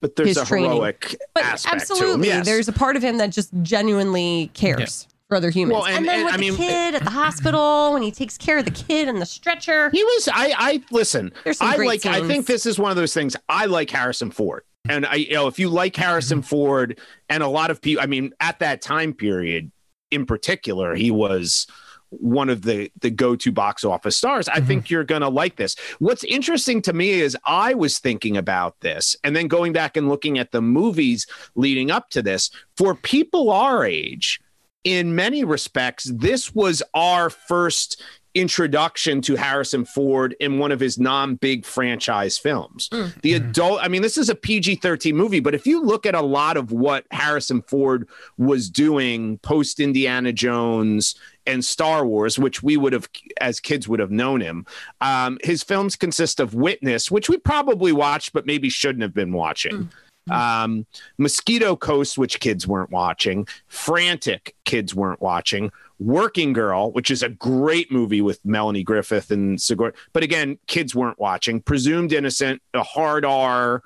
[0.01, 0.73] But there's his a training.
[0.73, 1.81] heroic but aspect to him.
[1.81, 2.47] absolutely Yes.
[2.47, 6.09] there's a part of him that just genuinely cares for other humans Well, and, and-
[6.09, 8.65] then and, with I the mean- kid at the hospital when he takes care of
[8.67, 10.29] the kid and the stretcher He was.
[10.31, 10.53] I.
[10.59, 11.33] I listen.
[11.45, 12.07] There's some I great like.
[12.07, 13.37] I think this is one of those things.
[13.49, 15.15] I like Harrison Ford, and I.
[15.15, 15.95] You know, if you like.
[15.97, 18.03] Harrison Ford, and a lot of people.
[18.03, 19.71] I mean, at that time period,
[20.11, 21.67] in particular, he was
[22.11, 24.49] one of the the go-to box office stars.
[24.49, 24.67] I Mm-hmm.
[24.67, 25.77] think you're going to like this.
[26.01, 30.09] What's interesting to me is I was thinking about this and then going back and
[30.09, 34.41] looking at the movies leading up to this for people our age
[34.85, 38.03] in many respects this was our first
[38.35, 42.89] introduction to Harrison Ford in one of his non-big franchise films.
[42.93, 43.07] Hmm.
[43.23, 43.47] The hmm.
[43.47, 46.57] adult, I mean, this is a PG-13 movie, but if you look at a lot
[46.57, 51.17] of what Harrison Ford was doing post Indiana Jones
[51.47, 53.09] and Star Wars, which we would have,
[53.41, 54.67] as kids, would have known him.
[55.01, 59.33] Um, his films consist of Witness, which we probably watched, but maybe shouldn't have been
[59.33, 59.77] watching.
[59.77, 59.87] Hmm.
[60.31, 60.87] Um,
[61.19, 63.47] Mosquito Coast, which kids weren't watching.
[63.69, 65.71] Frantic, kids weren't watching.
[65.99, 70.95] Working Girl, which is a great movie with Melanie Griffith and Sigourney, but again, kids
[70.95, 71.61] weren't watching.
[71.61, 73.83] Presumed Innocent, a hard R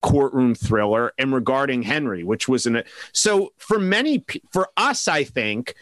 [0.00, 5.74] courtroom thriller, and Regarding Henry, which was an so for many for us, I think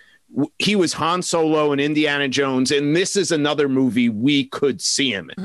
[0.59, 5.13] he was Han Solo and Indiana Jones, and this is another movie we could see
[5.13, 5.45] him in.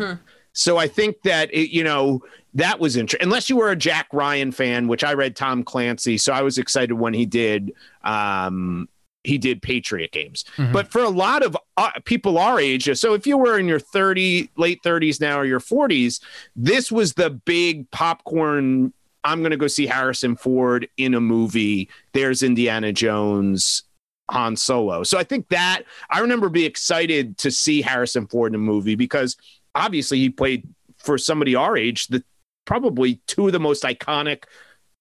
[0.53, 3.25] So I think that it, you know that was interesting.
[3.25, 6.57] Unless you were a Jack Ryan fan, which I read Tom Clancy, so I was
[6.57, 7.73] excited when he did.
[8.03, 8.89] Um,
[9.23, 10.73] he did Patriot games, Mhm.
[10.73, 13.79] but for a lot of uh, people our age, so if you were in your
[13.79, 16.19] 30, late 30s now or your 40s,
[16.55, 18.93] this was the big popcorn.
[19.23, 21.87] I'm going to go see Harrison Ford in a movie.
[22.13, 23.83] There's Indiana Jones.
[24.29, 25.03] Han Solo.
[25.03, 28.95] So I think that I remember being excited to see Harrison Ford in a movie
[28.95, 29.35] because
[29.75, 30.65] obviously he played
[30.97, 32.23] for somebody our age the
[32.65, 34.43] probably two of the most iconic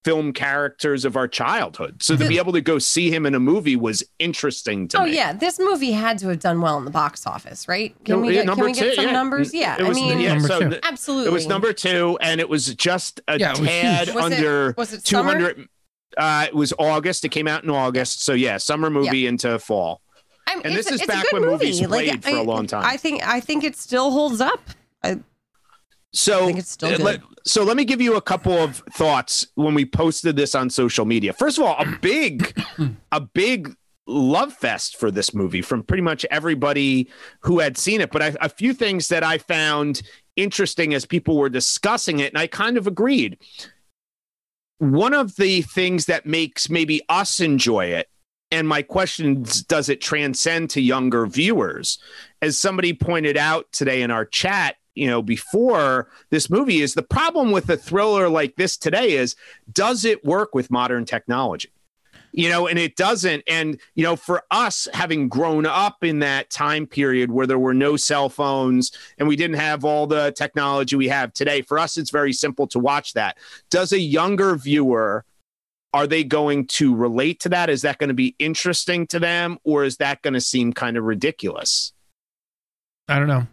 [0.03, 2.01] film characters of our childhood.
[2.01, 5.03] So to be able to go see him in a movie was interesting to me.
[5.03, 5.15] Oh me.
[5.15, 7.93] yeah, this movie had to have done well in the box office, right?
[8.03, 9.11] Can No, we yeah, get, can we get two, some yeah.
[9.11, 9.53] numbers?
[9.53, 10.69] Yeah, It was, I mean, yeah, Number so two.
[10.69, 11.27] th- absolutely.
[11.29, 14.15] it was number two, and it was just a Yeah, it was tad huge.
[14.15, 15.67] Was it- under was it 200.
[16.17, 17.23] Uh, it was August.
[17.23, 18.23] It came out in August.
[18.25, 20.01] So yeah, summer movie into fall.
[20.47, 21.87] I'm, and this a- is back good when movies movie.
[22.09, 22.83] played for a I- long time.
[22.83, 24.61] I think I think it still holds up.
[25.03, 25.19] I,
[26.11, 27.05] So I think it's still uh, good.
[27.05, 30.69] let- so let me give you a couple of thoughts when we posted this on
[30.69, 31.33] social media.
[31.33, 32.57] First of all, a big,
[33.11, 33.75] a big
[34.07, 37.09] love fest for this movie from pretty much everybody
[37.41, 38.11] who had seen it.
[38.11, 40.01] But I, a few things that I found
[40.35, 43.37] interesting as people were discussing it, and I kind of agreed.
[44.79, 48.07] One of the things that makes maybe us enjoy it,
[48.49, 51.99] and my question is, does it transcend to younger viewers?
[52.41, 57.03] As somebody pointed out today in our chat, you know, before this movie, is the
[57.03, 59.35] problem with a thriller like this today is
[59.71, 61.71] does it work with modern technology?
[62.33, 63.43] you know, and it doesn't.
[63.47, 67.73] And, you know, for us having grown up in that time period where there were
[67.73, 71.97] no cell phones and we didn't have all the technology we have today, for us,
[71.97, 73.37] it's very simple to watch that.
[73.69, 75.25] Does a younger viewer,
[75.93, 77.69] are they going to relate to that?
[77.69, 80.97] Is that going to be interesting to them or is that going to seem kind
[80.97, 81.93] of ridiculous?
[83.07, 83.47] I don't know.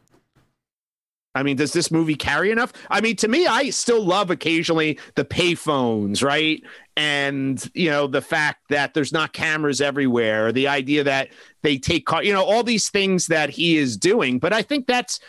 [1.38, 2.72] I mean, does this movie carry enough?
[2.90, 6.62] I mean, to me, I still love occasionally the payphones, right?
[6.96, 11.28] And you know, the fact that there's not cameras everywhere, the idea that
[11.62, 14.38] they take, car- you know, all these things that he is doing.
[14.40, 15.20] But I think that's,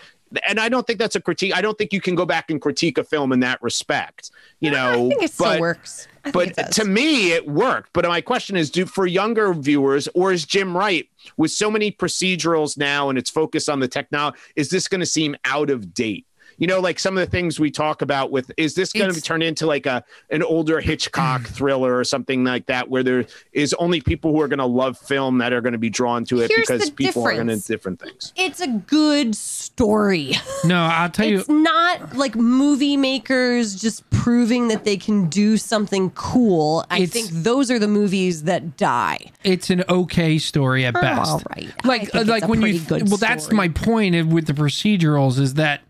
[0.47, 1.55] and I don't think that's a critique.
[1.55, 4.71] I don't think you can go back and critique a film in that respect, you
[4.71, 5.05] know.
[5.05, 6.07] I think it still but, works.
[6.33, 7.91] But to me, it worked.
[7.93, 11.91] But my question is, do for younger viewers, or is Jim right with so many
[11.91, 14.37] procedurals now and it's focused on the technology?
[14.55, 16.25] Is this going to seem out of date?
[16.59, 19.09] You know, like some of the things we talk about with is this going to
[19.11, 23.25] It's- turn into like a an older Hitchcock thriller or something like that, where there
[23.53, 26.25] is only people who are going to love film that are going to be drawn
[26.25, 27.67] to it Here's because the people are going to difference.
[27.67, 28.33] different things.
[28.35, 30.33] it's a good story.
[30.65, 31.39] No, I'll tell you.
[31.39, 36.85] It's not like movie makers just proving that they can do something cool.
[36.89, 39.31] I It's- think those are the movies that die.
[39.43, 41.31] It's an okay story at Oh, best.
[41.31, 41.69] all right.
[41.85, 42.79] Like, uh, like when you.
[42.79, 45.81] pretty good Well, that's my point with the procedurals is that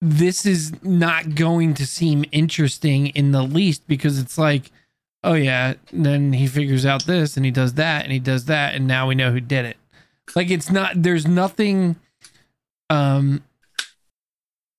[0.00, 4.70] this is not going to seem interesting in the least because it's like,
[5.22, 8.74] oh yeah, then he figures out this and he does that and he does that
[8.74, 9.76] and now we know who did it.
[10.34, 10.92] Like it's not.
[11.02, 11.96] There's nothing.
[12.88, 13.42] Um.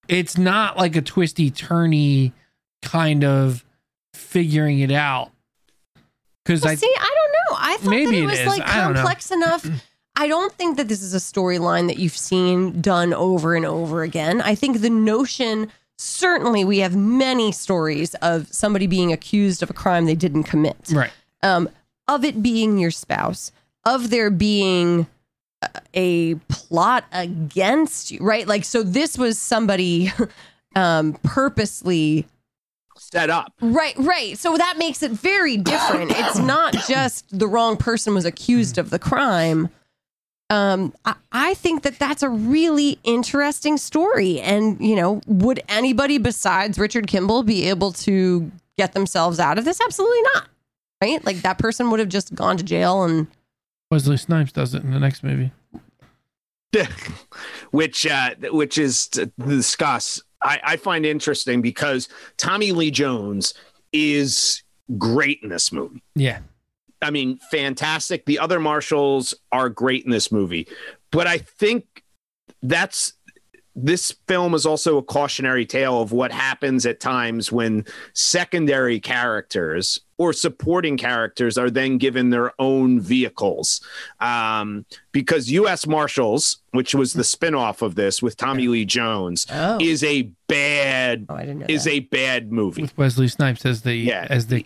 [0.08, 2.34] It's not like a twisty turny
[2.82, 3.64] kind of
[4.14, 5.32] figuring it out.
[6.44, 7.58] Because Well, I see, I don't know.
[7.62, 8.48] I thought Maybe that it it was is.
[8.48, 9.02] like I don't know.
[9.02, 9.66] complex enough.
[10.22, 14.04] I don't think that this is a storyline that you've seen done over and over
[14.04, 14.40] again.
[14.40, 19.74] I think the notion certainly we have many stories of somebody being accused of a
[19.74, 20.78] crime they didn't commit.
[20.92, 21.10] right.
[21.42, 21.68] um,
[22.08, 23.52] of it being your spouse,
[23.84, 25.08] of there being
[25.96, 28.48] a, plot against you, right?
[28.48, 30.14] Like, so this was somebody
[30.76, 32.28] um, purposely,
[32.96, 33.54] Set up.
[33.60, 33.96] right?
[33.98, 34.38] Right.
[34.38, 36.12] So that makes it very different.
[36.12, 39.70] it's not just the wrong person was accused of the crime.
[40.52, 44.42] Um, I, I think that that's a really interesting story.
[44.42, 49.64] And, you know, would anybody besides Richard Kimball be able to get themselves out of
[49.64, 49.80] this?
[49.80, 50.50] Absolutely not.
[51.02, 51.26] Right?
[51.26, 53.28] Like that person would have just gone to jail and
[53.90, 55.52] Wesley Snipes does it in the next movie.
[57.72, 60.22] which uh, which is to discuss.
[60.42, 63.54] I, I find interesting because Tommy Lee Jones
[63.92, 64.64] is
[64.98, 66.02] great in this movie.
[66.16, 66.40] Yeah.
[67.02, 68.26] I mean, fantastic.
[68.26, 70.68] The other marshals are great in this movie,
[71.12, 72.04] but I think
[72.62, 73.14] that's
[73.74, 80.02] this film is also a cautionary tale of what happens at times when secondary characters
[80.18, 83.80] or supporting characters are then given their own vehicles.
[84.20, 85.88] Um, because U.S.
[85.88, 89.80] Marshals, which was the spinoff of this with Tommy Lee Jones, Oh.
[89.82, 91.92] is a bad Oh, I didn't know is that.
[91.92, 92.82] a bad movie.
[92.82, 94.28] With Wesley Snipes as the Yeah.
[94.30, 94.66] as the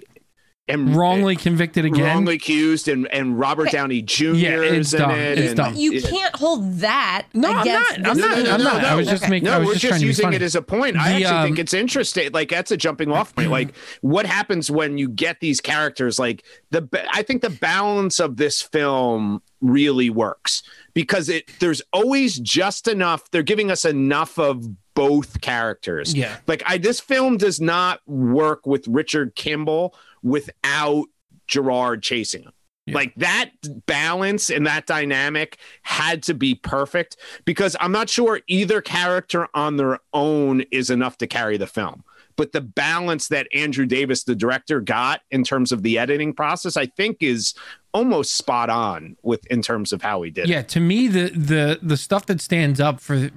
[0.68, 2.04] And wrongly convicted again.
[2.04, 3.78] wrongly accused and and Robert Okay.
[3.78, 4.24] Downey Jr.
[4.34, 5.12] Yeah, it's is in dumb.
[5.12, 5.38] it.
[5.38, 5.76] It's and- dumb.
[5.76, 6.10] You yeah.
[6.10, 7.28] can't hold that.
[7.36, 7.94] No, I'm not.
[7.98, 8.38] I'm this not.
[8.38, 8.50] movie.
[8.50, 8.84] I'm not.
[8.84, 9.46] I was just making.
[9.46, 10.98] No, I was we're just, just, trying to be using it as a point.
[10.98, 12.32] I The, actually um, think it's interesting.
[12.32, 13.52] Like that's a jumping off point.
[13.52, 16.18] Like what happens when you get these characters?
[16.18, 20.64] Like the, I think the balance of this film really works
[20.96, 23.30] because it there's always just enough.
[23.30, 26.16] They're giving us enough of both characters.
[26.16, 26.38] yeah.
[26.48, 31.06] Like I, this film does not work with Richard Kimball without
[31.48, 32.52] Gerard chasing him.
[32.86, 32.96] Yeah.
[32.96, 33.50] Like that
[33.88, 39.78] balance and that dynamic had to be perfect because I'm not sure either character on
[39.78, 42.04] their own is enough to carry the film.
[42.38, 46.76] But the balance that Andrew Davis, the director, got in terms of the editing process,
[46.78, 47.54] I think is
[47.94, 50.44] almost spot on with in terms of how he did.
[50.44, 50.50] it.
[50.50, 50.62] Yeah.
[50.64, 53.32] To me, the the the stuff that stands up for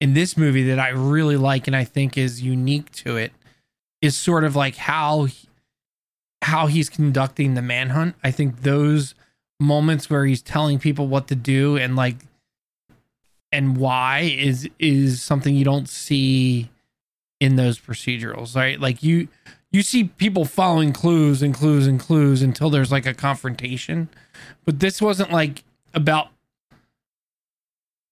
[0.00, 3.32] in this movie that I really like and I think is unique to it
[4.00, 5.45] is sort of like how he-
[6.42, 8.14] how he's conducting the manhunt.
[8.22, 9.14] I think those
[9.58, 12.16] moments where he's telling people what to do and like
[13.52, 16.70] and why is is something you don't see
[17.40, 18.78] in those procedurals, right?
[18.80, 19.28] Like you
[19.72, 24.08] you see people following clues and clues and clues until there's like a confrontation.
[24.64, 26.28] But this wasn't like about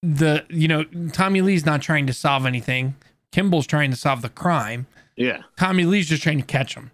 [0.03, 2.97] the you know, Tommy Lee's not trying to solve anything.
[3.33, 4.87] Kimball's trying to solve the crime.
[5.17, 6.91] yeah, Tommy Lee's just trying to catch him.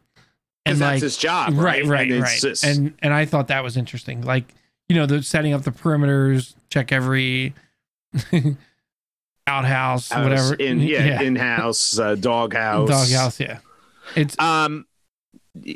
[0.67, 2.41] And that's like his job, right, right, And right.
[2.41, 4.23] just- And and I thought that was interesting.
[4.23, 4.45] Like,
[4.89, 7.55] you know, the setting up the perimeters, check every
[9.47, 10.55] outhouse, house whatever.
[10.55, 13.59] in yeah, in-house uh, doghouse doghouse, yeah.
[14.17, 14.87] It's um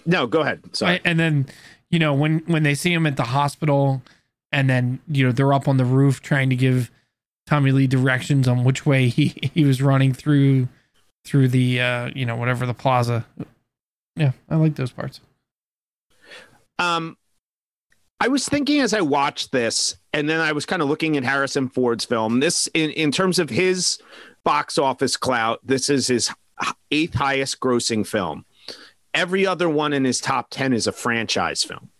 [0.06, 1.46] no go ahead sorry I- and then
[1.90, 4.02] you know when when they see him at the hospital
[4.52, 6.90] and then you know they're up on the roof trying to give
[7.46, 10.68] Tommy Lee directions on which way he he was running through
[11.24, 13.24] through the uh you know whatever the plaza
[14.16, 15.20] yeah I like those parts
[16.78, 17.16] um
[18.20, 21.24] I was thinking as I watched this, and then I was kind of looking at
[21.24, 22.40] Harrison Ford's film.
[22.40, 23.98] This, in, in terms of his
[24.44, 26.30] box office clout, this is his
[26.90, 28.46] eighth highest grossing film.
[29.12, 31.90] Every other one in his top 10 is a franchise film.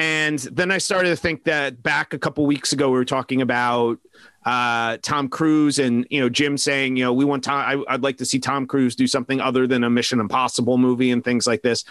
[0.00, 3.42] And then I started to think that back a couple weeks ago, we were talking
[3.42, 3.98] about
[4.46, 8.02] uh, Tom Cruise and, you know, Jim saying, you know, we want Tom, I, I'd
[8.02, 11.46] like to see Tom Cruise do something other than a Mission Impossible movie and things
[11.46, 11.84] like this.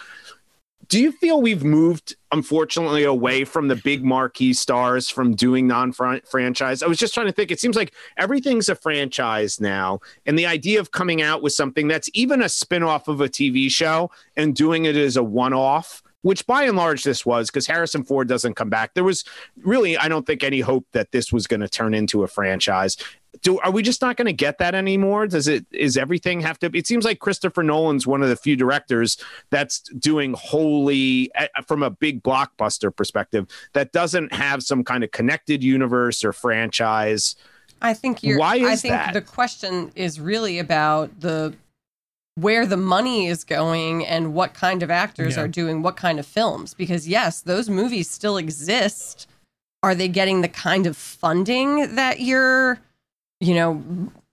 [0.88, 5.92] Do you feel we've moved, unfortunately, away from the big marquee stars from doing non
[5.92, 6.82] franchise?
[6.82, 7.52] I was just trying to think.
[7.52, 10.00] It seems like everything's a franchise now.
[10.26, 13.28] And the idea of coming out with something that's even a spin off of a
[13.28, 17.50] TV show and doing it as a one off, which by and large this was,
[17.50, 18.94] because Harrison Ford doesn't come back.
[18.94, 19.24] There was
[19.62, 22.96] really, I don't think, any hope that this was going to turn into a franchise
[23.42, 26.58] do are we just not going to get that anymore does it is everything have
[26.58, 29.16] to it seems like christopher nolan's one of the few directors
[29.50, 35.12] that's doing wholly eh, from a big blockbuster perspective that doesn't have some kind of
[35.12, 37.36] connected universe or franchise
[37.82, 38.38] I think you're.
[38.38, 39.14] Why I is think that?
[39.14, 41.54] the question is really about the
[42.36, 45.42] where the money is going and what kind of actors Yeah.
[45.42, 46.74] are doing what kind of films.
[46.74, 49.26] Because yes, those movies still exist.
[49.82, 52.78] Are they getting the kind of funding that your,
[53.40, 53.82] you know,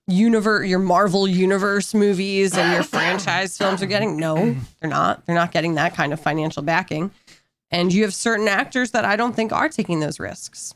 [0.08, 4.18] universe, your Marvel universe movies and your franchise films are getting?
[4.18, 5.26] No, they're not.
[5.26, 7.12] They're not getting that kind of financial backing.
[7.72, 10.74] And you have certain actors that I don't think are taking those risks.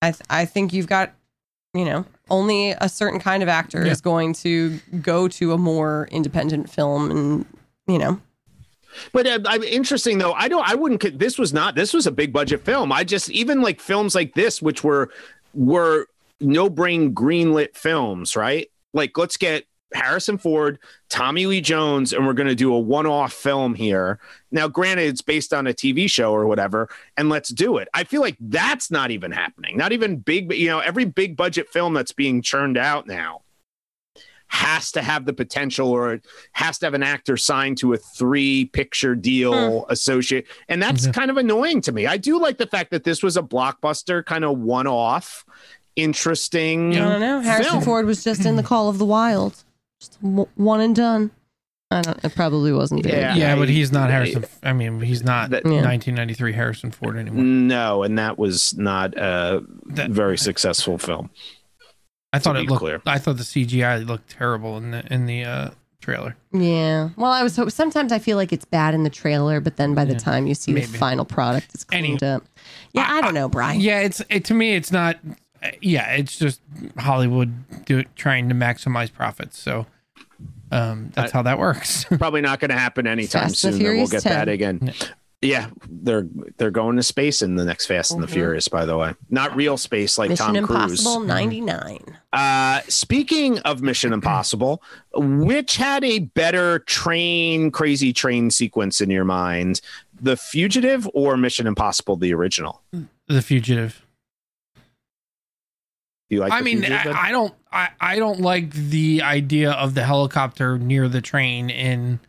[0.00, 1.12] I th- I think you've got
[1.74, 3.92] you know, only a certain kind of actor Yeah.
[3.92, 7.46] is going to go to a more independent film and,
[7.86, 8.20] you know,
[9.12, 10.32] But uh, I'm interesting though.
[10.32, 10.68] I don't.
[10.68, 11.18] I wouldn't.
[11.18, 11.74] This was not.
[11.74, 12.90] This was a big budget film.
[12.92, 15.08] I just even like films like this, which were
[15.54, 16.06] were
[16.40, 18.68] no brain greenlit films, right?
[18.92, 19.64] Like let's get
[19.94, 20.78] Harrison Ford,
[21.08, 24.18] Tommy Lee Jones, and we're going to do a one off film here.
[24.50, 27.88] Now, granted, it's based on a TV show or whatever, and let's do it.
[27.94, 29.76] I feel like that's not even happening.
[29.76, 30.48] Not even big.
[30.48, 33.42] but You know, every big budget film that's being churned out now
[34.52, 36.20] has to have the potential or
[36.52, 39.90] has to have an actor signed to a three picture deal hmm.
[39.90, 40.46] associate.
[40.68, 41.12] And that's Yeah.
[41.12, 42.06] kind of annoying to me.
[42.06, 45.46] I do like the fact that this was a blockbuster, kind of one off,
[45.96, 46.94] interesting.
[46.94, 47.40] I don't know.
[47.40, 47.84] Harrison film.
[47.84, 49.64] Ford was just in the Call of the Wild,
[50.02, 50.18] just
[50.56, 51.30] one and done.
[51.90, 52.24] I don't.
[52.24, 53.18] It probably wasn't very.
[53.18, 53.34] Yeah.
[53.34, 54.44] Yeah, but he's not Harrison.
[54.62, 57.44] I mean, he's not That- 1993 Harrison Ford anymore.
[57.44, 61.28] No, and that was not a That- very successful film.
[62.32, 62.80] I thought it looked.
[62.80, 63.02] clear.
[63.06, 66.34] I thought the CGI looked terrible in the in the uh, trailer.
[66.50, 67.10] Yeah.
[67.16, 67.60] Well, I was.
[67.74, 70.18] Sometimes I feel like it's bad in the trailer, but then by the Yeah.
[70.18, 70.86] time you see Maybe.
[70.86, 72.42] the final product, it's cleaned up.
[72.94, 73.82] Yeah, I, don't know, Brian.
[73.82, 74.74] Yeah, it's it, to me.
[74.76, 75.18] It's not.
[75.80, 76.60] Yeah, it's just
[76.98, 79.58] Hollywood do, trying to maximize profits.
[79.58, 79.86] So
[80.70, 82.04] um, that's how that works.
[82.18, 83.72] Probably not going to happen anytime Fast soon.
[83.78, 84.32] the That we'll get 10.
[84.32, 84.92] that again.
[85.44, 88.32] Yeah, they're they're going to space in the next Fast and the Mhm.
[88.32, 88.68] Furious.
[88.68, 91.26] By the way, not real space like Mission Tom Impossible Cruise.
[91.28, 91.98] '99.
[92.32, 94.80] Uh, speaking of Mission Impossible,
[95.14, 99.80] which had a better train, crazy train sequence in your mind,
[100.20, 102.80] The Fugitive or Mission Impossible, the original?
[103.26, 104.00] the fugitive.
[106.32, 106.50] Do you like?
[106.52, 107.52] I The mean, I, I don't.
[107.70, 112.20] I, I don't like the idea of the helicopter near the train in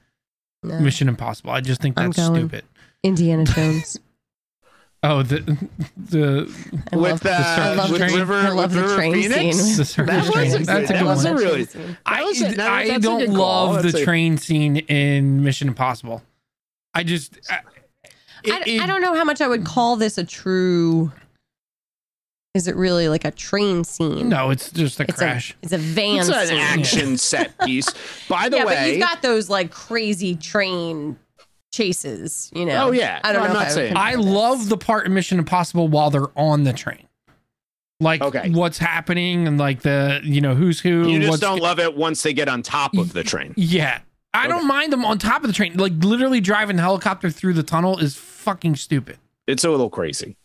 [0.61, 0.77] No.
[0.81, 1.51] Mission Impossible.
[1.51, 2.41] I just think I'm that's going.
[2.49, 2.65] stupid.
[3.01, 3.97] Indiana Jones.
[5.03, 5.39] Oh, the
[5.95, 6.53] the
[6.91, 9.13] I with love, the, I love with the, River, I love with the River train
[9.13, 9.57] Phoenix?
[9.57, 9.77] scene.
[9.77, 10.45] the circus That train.
[10.51, 11.33] was a That's good- a that good was one.
[11.33, 11.97] a really- scene.
[12.05, 13.65] I, was a- that- I that's don't good call.
[13.67, 16.23] love the That's a- train scene in Mission Impossible.
[16.93, 17.59] I just I,
[18.51, 21.13] I, it- I don't know how much I would call this a true.
[22.53, 24.29] Is it really like a train scene?
[24.29, 25.51] No, it's just a it's crash.
[25.51, 26.57] A, it's a van It's an scene.
[26.59, 27.87] action set piece.
[28.29, 31.17] By the yeah, but way, you've got those like crazy train
[31.71, 32.51] chases.
[32.53, 32.89] You know.
[32.89, 33.19] Oh, yeah.
[33.23, 33.59] I don't I'm know.
[33.59, 37.07] not I saying- I love the part in Mission Impossible while they're on the train.
[37.99, 38.51] Like Okay.
[38.51, 41.07] what's happening and like the you know who's who.
[41.09, 43.53] you just what's, don't love it once they get on top of the train.
[43.57, 43.99] Yeah.
[44.35, 44.49] I Okay.
[44.49, 45.75] don't mind them on top of the train.
[45.77, 49.17] Like literally driving the helicopter through the tunnel is fucking stupid.
[49.47, 50.35] It's a little crazy.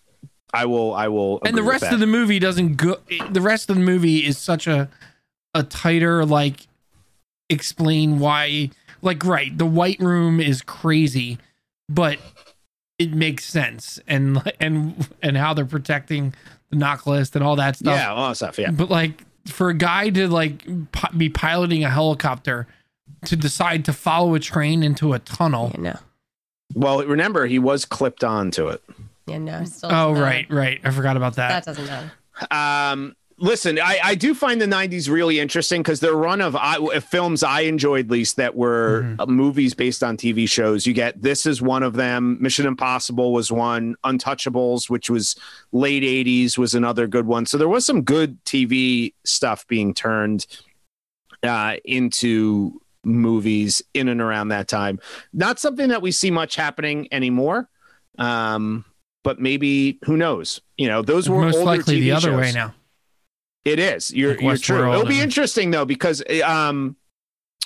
[0.52, 0.94] I will.
[0.94, 1.40] I will.
[1.44, 2.96] and the rest of the movie doesn't go
[3.30, 4.88] the rest of the movie is such a
[5.54, 6.66] a tighter like
[7.50, 8.70] explain why
[9.02, 11.38] like right the white room is crazy
[11.88, 12.18] but
[12.98, 16.34] it makes sense and and and how they're protecting
[16.70, 18.58] the knock list and all that stuff yeah, all that stuff.
[18.58, 18.70] Yeah.
[18.70, 22.66] but like for a guy to like pi- be piloting a helicopter
[23.24, 25.98] to decide to follow a train into a tunnel Yeah, no.
[26.74, 28.82] Well, remember he was clipped onto it.
[29.28, 29.64] Yeah, no.
[29.64, 30.24] Still oh doesn't matter.
[30.24, 32.12] right right i forgot about That that doesn't matter.
[32.52, 37.00] Um, listen, I, I do find the '90s really interesting because the run of I,
[37.00, 39.16] films I enjoyed least that were Mhm.
[39.20, 40.86] uh, movies based on TV shows.
[40.86, 42.38] You get this is one of them.
[42.40, 43.96] Mission Impossible was one.
[44.04, 45.34] Untouchables, which was
[45.72, 47.44] late '80s, was another good one.
[47.46, 50.46] So there was some good TV stuff being turned
[51.42, 55.00] uh, into movies in and around that time.
[55.32, 57.68] Not something that we see much happening anymore.
[58.18, 58.84] Um,
[59.24, 60.60] but maybe who knows?
[60.76, 62.40] You know, those were most older likely TV the other shows.
[62.40, 62.74] way now
[63.64, 64.12] It is.
[64.12, 64.92] You're Like you're true.
[64.92, 66.96] It'll be interesting though because um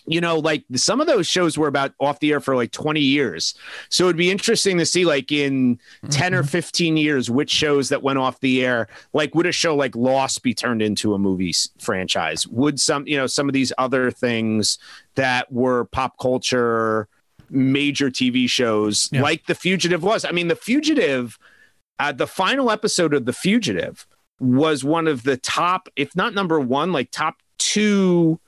[0.05, 2.99] you know like some of those shows were about off the air for like 20
[3.01, 3.55] years.
[3.89, 5.79] So it'd be interesting to see like in
[6.11, 6.41] 10 Mm-hmm.
[6.41, 9.95] or 15 years which shows that went off the air like would a show like
[9.95, 12.49] Lost be turned into a movie franchise?
[12.49, 14.79] Would some you know some of these other things
[15.15, 17.07] that were pop culture
[17.49, 19.23] major TV shows Yeah.
[19.23, 20.25] like The Fugitive was.
[20.25, 21.39] I mean The Fugitive
[21.99, 24.07] uh, the final episode of The Fugitive
[24.41, 28.41] was one of the top, if not number one, like top two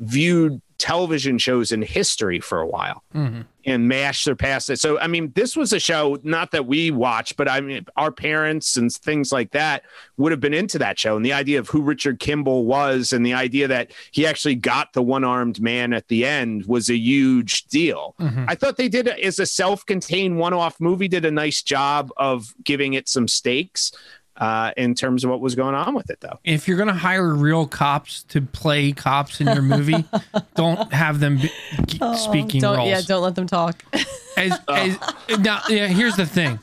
[0.00, 3.02] viewed television shows in history for a while.
[3.14, 3.46] Mhm.
[3.64, 4.78] And MASH surpassed it.
[4.78, 8.12] So, I mean, this was a show not that we watched, but I mean, our
[8.12, 9.82] parents and things like that
[10.16, 11.16] would have been into that show.
[11.16, 14.92] And the idea of who Richard Kimball was and the idea that he actually got
[14.92, 18.14] the one armed man at the end was a huge deal.
[18.20, 18.44] Mhm.
[18.46, 22.54] I thought they did it as a self-contained one-off movie did a nice job of
[22.62, 23.90] giving it some stakes
[24.38, 26.38] uh, in terms of what was going on with it, though.
[26.44, 30.04] if you're gonna hire real cops to play cops in your movie,
[30.54, 31.50] don't have them be,
[31.86, 32.88] g- speaking Oh, don't, roles.
[32.90, 33.82] Yeah, don't let them talk.
[34.36, 34.98] As, as,
[35.38, 36.58] now, yeah, here's the thing.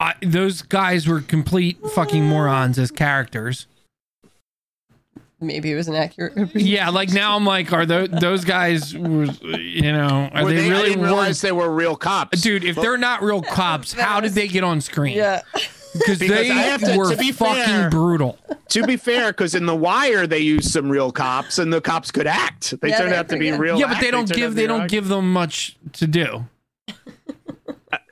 [0.00, 3.68] I, those guys were complete fucking morons as characters.
[5.42, 6.54] Maybe it was an accurate.
[6.54, 8.96] Yeah, like now I'm like, are those those guys?
[8.96, 10.88] Was, you know, are Were they, they, I really?
[10.90, 14.48] didn't realize they were real cops, Dude, if they're not real cops, how did they
[14.48, 15.16] get on screen?
[15.16, 15.42] Yeah.
[15.92, 18.38] because Because they I have to- were to be fucking fair- brutal.
[18.70, 22.10] to be fair, because in The Wire they used some real cops, and the cops
[22.10, 22.72] could act.
[22.80, 23.60] They Yeah, turned out to be pretty good.
[23.60, 23.78] real.
[23.78, 26.46] yeah, but they don't turned give they don't give them much to do.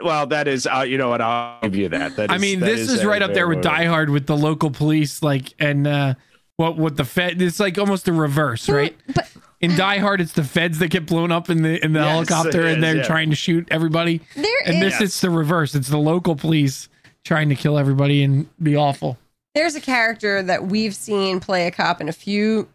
[0.02, 1.20] Well, that is, uh, you know what?
[1.20, 2.16] I'll give you that.
[2.16, 4.26] That I mean, that this is, a right up there with very- Die Hard with
[4.26, 6.14] the local police, like and uh,
[6.60, 7.40] what what the Fed.
[7.40, 8.94] It's like almost the reverse, right?
[9.14, 9.30] But
[9.62, 12.08] In Die Hard, it's the feds that get blown up in the in the Yes,
[12.28, 13.02] helicopter, it and they're yeah.
[13.02, 14.20] trying to shoot everybody.
[14.36, 15.74] there And is this, it's the reverse.
[15.74, 16.88] It's the local police
[17.24, 19.16] trying to kill everybody and be awful.
[19.54, 22.68] there's a character that we've seen play a cop in a few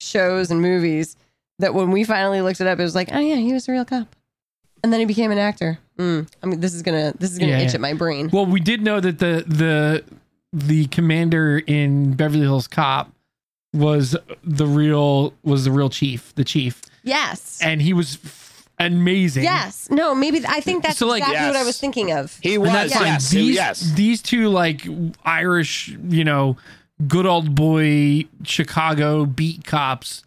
[0.00, 1.16] shows and movies
[1.58, 3.72] that when we finally looked it up, it was like, oh yeah, he was a
[3.72, 4.06] real cop,
[4.84, 5.78] and then he became an actor.
[5.98, 7.74] Mm, I mean, this is gonna this is gonna Yeah, itch yeah.
[7.76, 8.30] at my brain.
[8.32, 10.04] Well, we did know that the the
[10.52, 13.12] the commander in Beverly Hills Cop
[13.74, 19.42] was the real was the real chief, the chief, Yes, and he was f- amazing.
[19.44, 19.88] yes.
[19.90, 21.66] No, maybe I think that's So, like- exactly what I Yes.
[21.66, 22.38] was thinking of.
[22.42, 22.72] He And was.
[22.72, 23.06] that's fine.
[23.06, 23.30] Yes.
[23.30, 23.80] These yes.
[23.94, 24.86] these two like
[25.24, 26.56] Irish, you know,
[27.06, 30.24] good old boy Chicago beat cops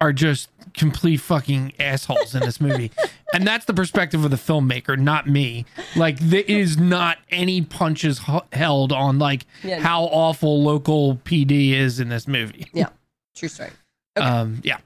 [0.00, 2.90] are just complete fucking assholes in this movie.
[3.34, 5.64] and that's the perspective of the filmmaker, not me.
[5.96, 9.80] Like there is not any punches h- held on like Yeah.
[9.80, 12.66] how awful local PD is in this movie.
[12.72, 12.88] Yeah,
[13.34, 13.70] true story.
[14.16, 14.26] Okay.
[14.26, 14.78] Um yeah.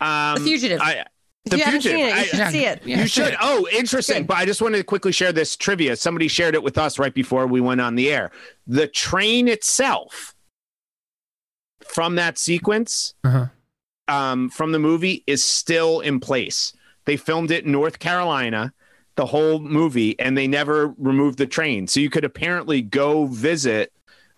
[0.00, 0.80] Um, The Fugitive.
[0.80, 1.04] I,
[1.44, 1.98] If The you haven't Fugitive.
[2.00, 2.50] seen it, you I- should Yeah.
[2.50, 2.82] see it.
[2.84, 3.00] Yeah.
[3.02, 3.36] you should.
[3.40, 4.18] Oh, interesting.
[4.18, 4.26] Good.
[4.26, 5.96] But I just wanted to quickly share this trivia.
[5.96, 8.30] Somebody shared it with us right before we went on the air.
[8.66, 10.34] The train itself
[11.86, 13.46] from that sequence Uh-huh.
[14.08, 16.72] Um, from the movie is still in place.
[17.04, 18.72] They filmed it in North Carolina,
[19.14, 21.86] the whole movie, and they never removed the train.
[21.86, 23.92] So you could apparently go visit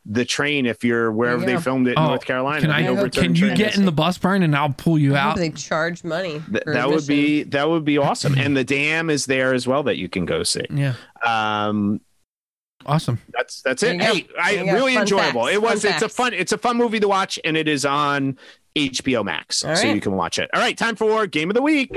[0.07, 2.63] the train if you're wherever There you they filmed it in Oh, North Carolina.
[2.63, 5.37] Can I overturned can you get in the bus Brian and I'll pull you out?
[5.37, 6.41] they charge money.
[6.51, 8.35] Th- for that would be that would be awesome.
[8.39, 10.65] and the dam is there as well that you can go see.
[10.71, 10.95] Yeah.
[11.25, 12.01] Um,
[12.87, 13.19] Awesome.
[13.33, 13.97] that's that's it.
[13.97, 14.01] you.
[14.03, 15.43] Hey, I There really enjoyable.
[15.45, 15.55] facts.
[15.55, 15.83] It was.
[15.83, 16.33] Fun it's a fun.
[16.35, 18.39] It's a fun movie to watch, and it is on
[18.77, 19.95] HBO Max, All so right.
[19.95, 20.49] you can watch it.
[20.55, 21.91] All right, time for game of the week.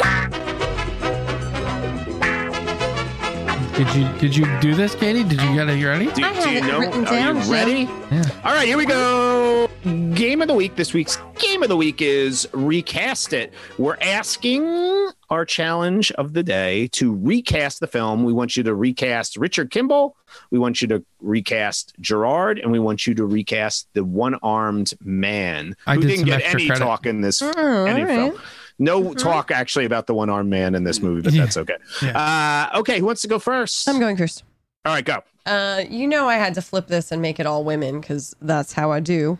[3.75, 5.23] Did you did you do this, Katie?
[5.23, 6.05] Did you get it ready?
[6.05, 6.79] Do, I do have you it know?
[6.79, 7.81] written Are you ready?
[8.11, 8.23] Yeah.
[8.45, 9.67] All right, here we go.
[10.13, 10.75] Game of the week.
[10.75, 13.51] This week's game of the week is recast it.
[13.79, 18.23] We're asking our challenge of the day to recast the film.
[18.23, 20.15] We want you to recast Richard Kimball.
[20.51, 25.75] We want you to recast Gerard, and we want you to recast the one-armed man
[25.87, 26.79] I who did didn't get any credit.
[26.83, 28.31] talk in this Oh, any right.
[28.31, 28.41] Film.
[28.83, 31.43] No talk actually about the one-armed man in this movie, but Yeah.
[31.45, 31.75] that's okay.
[32.01, 33.87] Uh, okay, who wants to go first?
[33.87, 34.43] I'm going first.
[34.85, 35.23] All right, go.
[35.45, 38.73] Uh, you know I had to flip this and make it all women because that's
[38.73, 39.37] how I do.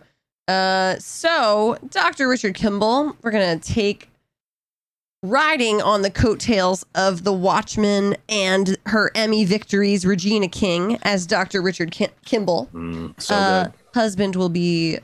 [0.48, 2.28] Uh, so Dr.
[2.28, 4.10] Richard Kimball, we're gonna take
[5.22, 11.62] riding on the coattails of the Watchmen and her Emmy victories, Regina King as Dr.
[11.62, 12.68] Richard Kim- Kimball.
[12.74, 13.74] Mm, so uh, good.
[13.94, 15.00] husband will be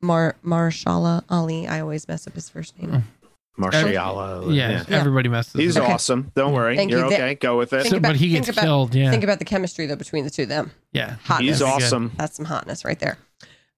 [0.00, 1.66] Mar Marshala Ali.
[1.66, 3.02] I always mess up his first name.
[3.56, 4.52] Marshall.
[4.52, 5.54] Yeah, everybody messes.
[5.54, 5.84] He's up.
[5.84, 5.92] Okay.
[5.92, 6.32] awesome.
[6.34, 6.76] Don't worry.
[6.76, 7.06] Thank You're you.
[7.14, 7.34] okay.
[7.36, 7.86] Go with it.
[7.86, 8.94] So- about- but he think gets about- killed.
[8.94, 10.72] Yeah, Think about the chemistry though between the two of them.
[10.92, 11.16] yeah.
[11.24, 11.40] Hotness.
[11.40, 12.12] He's awesome.
[12.16, 13.18] That's some hotness right there.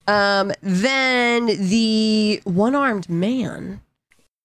[0.08, 3.80] Um, then the one-armed man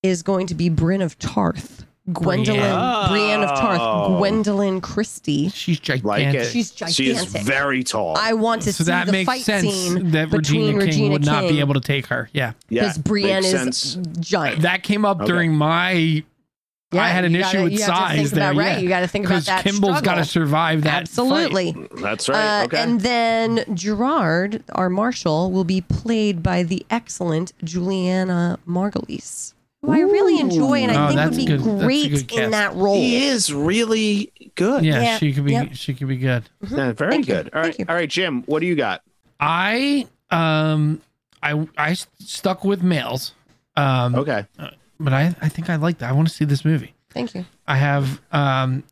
[0.04, 1.86] is going to be Brienne of Tarth.
[2.14, 3.10] Gwendoline, Brienne.
[3.10, 3.50] Brienne of.
[3.60, 5.50] Tarth, Gwendoline Christie.
[5.50, 6.06] She's gigantic.
[6.06, 6.46] Like it.
[6.52, 8.16] She's She is very tall.
[8.18, 11.12] I want to So see that the makes fight sense scene that Regina King Regina
[11.12, 12.30] would not be able to take her.
[12.34, 13.98] Yeah, yeah, because Brienne is sense.
[14.20, 14.62] giant.
[14.64, 15.28] that came up Okay.
[15.28, 16.24] during my.
[16.94, 18.52] I had an you issue gotta- with you have to size think there.
[18.52, 18.72] about, right?
[18.74, 18.80] yeah.
[18.80, 19.64] You got to think about that.
[19.64, 19.80] because.
[19.80, 21.04] Kimball's got to survive that.
[21.04, 21.72] Absolutely.
[21.72, 21.90] fight.
[22.02, 22.62] That's right.
[22.62, 22.84] Uh, okay.
[22.84, 30.00] And then Gerard, our marshal, will be played by the excellent Julianna Margulies, who I
[30.02, 32.52] really enjoy and I Oh, think that's would be good- that's a great in cast.
[32.52, 32.96] that role.
[32.96, 34.84] he is really good.
[34.86, 35.54] Yeah, Yeah, she could be.
[35.54, 35.70] yep.
[35.74, 36.44] She could be good.
[36.70, 37.34] Yeah, very Thank you.
[37.36, 37.46] good.
[37.54, 37.80] All Thank right.
[37.80, 37.86] you.
[37.90, 38.44] All right, Jim.
[38.44, 39.02] What do you got?
[39.40, 41.02] I um,
[41.42, 43.34] I I stuck with males.
[43.76, 44.46] Um, Okay.
[45.00, 46.10] but I I think I like that.
[46.10, 46.94] I want to see this movie.
[47.10, 47.46] Thank you.
[47.68, 48.84] I have um,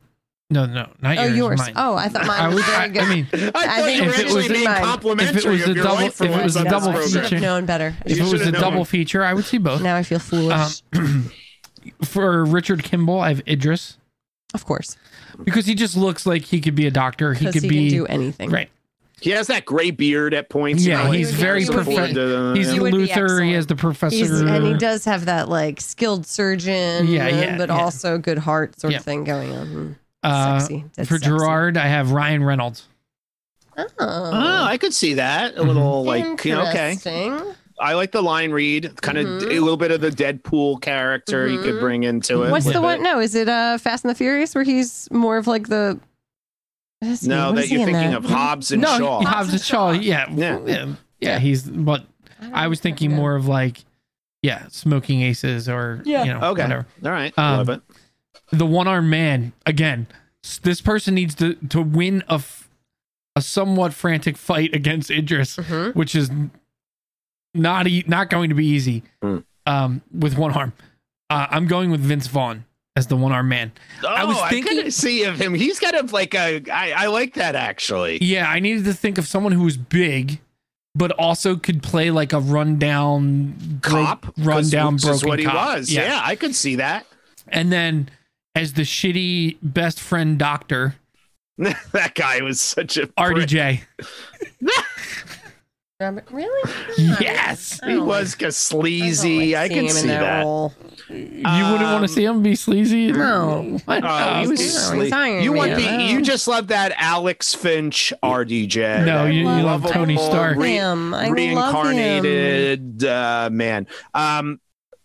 [0.50, 1.36] no no not Oh, yours.
[1.36, 1.58] yours.
[1.60, 1.72] Mine.
[1.76, 2.64] Oh, I thought I mine was was.
[2.66, 3.02] very I, good.
[3.02, 5.50] I mean, I I think you were if it actually was- being if it complimentary
[5.52, 7.08] was a double- if it was a double program.
[7.22, 7.94] feature- known better.
[8.04, 9.80] if You it was should've a double feature, I would see both.
[9.82, 10.82] Now I feel foolish.
[10.94, 11.30] Um,
[12.04, 13.96] for Richard Kimball, I have Idris
[14.52, 14.96] of course,
[15.44, 17.34] because he just looks like he could be a doctor.
[17.34, 18.50] He could he, be can do anything.
[18.50, 18.68] right.
[19.22, 20.82] He has that gray beard at points.
[20.84, 22.98] Yeah, you know, he's like, very looking forward profe- to- He's He the would be
[23.00, 23.42] Luther.
[23.42, 24.16] He has the professor.
[24.16, 27.78] He's, and he does have that like skilled surgeon, Yeah, yeah, um, but yeah.
[27.78, 28.98] also good heart sort Yeah.
[29.00, 29.66] of thing going on.
[29.66, 29.92] Hmm.
[30.22, 30.84] Uh, sexy.
[30.96, 31.26] That's for sexy.
[31.30, 32.86] Gerard, I have Ryan Reynolds.
[33.76, 35.56] Oh, Oh, I could see that.
[35.56, 36.92] A little like you know, okay.
[36.92, 37.54] Interesting.
[37.78, 39.42] I like the line read, kind of Mhm.
[39.56, 41.80] a little bit of the Deadpool character you could Mhm.
[41.80, 42.50] bring into it.
[42.50, 42.82] What's the it.
[42.82, 43.02] one?
[43.02, 45.98] No, is it uh Fast and the Furious where he's more of like the?
[46.98, 47.28] what is he?
[47.28, 48.18] No, What that is he you're thinking that?
[48.18, 49.22] of Hobbs and no, Shaw.
[49.22, 49.92] Hobbs and Shaw.
[49.92, 50.58] Yeah, Yeah.
[50.66, 50.86] yeah,
[51.20, 51.38] yeah.
[51.38, 52.04] He's but
[52.42, 53.82] don't I was thinking more of like,
[54.42, 56.24] yeah, smoking aces or Yeah.
[56.24, 56.62] you know, Okay.
[56.62, 56.86] whatever.
[57.02, 57.32] All right.
[57.38, 57.80] Um, Love it.
[58.50, 60.06] The one armed man again.
[60.62, 62.68] This person needs to to win a f-
[63.36, 65.94] a somewhat frantic fight against Idris, Mhm.
[65.94, 66.30] which is
[67.54, 69.02] not e- not going to be easy.
[69.22, 69.38] Hmm.
[69.66, 70.72] Um, with one arm,
[71.28, 72.64] uh, I'm going with Vince Vaughn
[72.96, 73.72] as the one arm man.
[74.02, 75.54] Oh, I was thinking- couldn't see of him.
[75.54, 76.62] He's kind of like a.
[76.72, 78.18] I, I like that actually.
[78.22, 80.40] Yeah, I needed to think of someone who was big,
[80.94, 85.76] but also could play like a rundown bro- rundown which broken is what he cop.
[85.78, 85.90] was.
[85.92, 86.20] Yeah.
[86.24, 87.06] I could see that.
[87.48, 88.08] and then
[88.54, 90.96] as the shitty best friend doctor,
[91.58, 93.06] that guy was such a.
[93.06, 93.14] prick.
[93.18, 93.80] RDJ.
[96.00, 96.72] Robert- Really?
[97.20, 99.54] Yes, He was like- a sleazy.
[99.54, 100.42] I, I, can see in that.
[100.42, 100.72] role.
[101.10, 103.12] you wouldn't want Um, to see him be sleazy.
[103.12, 103.78] No.
[103.84, 104.02] What?
[104.02, 104.66] Oh, he was No,
[105.10, 105.44] sleazy.
[105.44, 105.98] You want the No.
[105.98, 109.04] you just love that Alex Finch RDJ.
[109.04, 110.56] No, that you- you love Tony Stark.
[110.56, 111.12] re- him.
[111.12, 111.34] I love him.
[111.34, 113.86] reincarnated uh, man.
[114.14, 114.58] Um,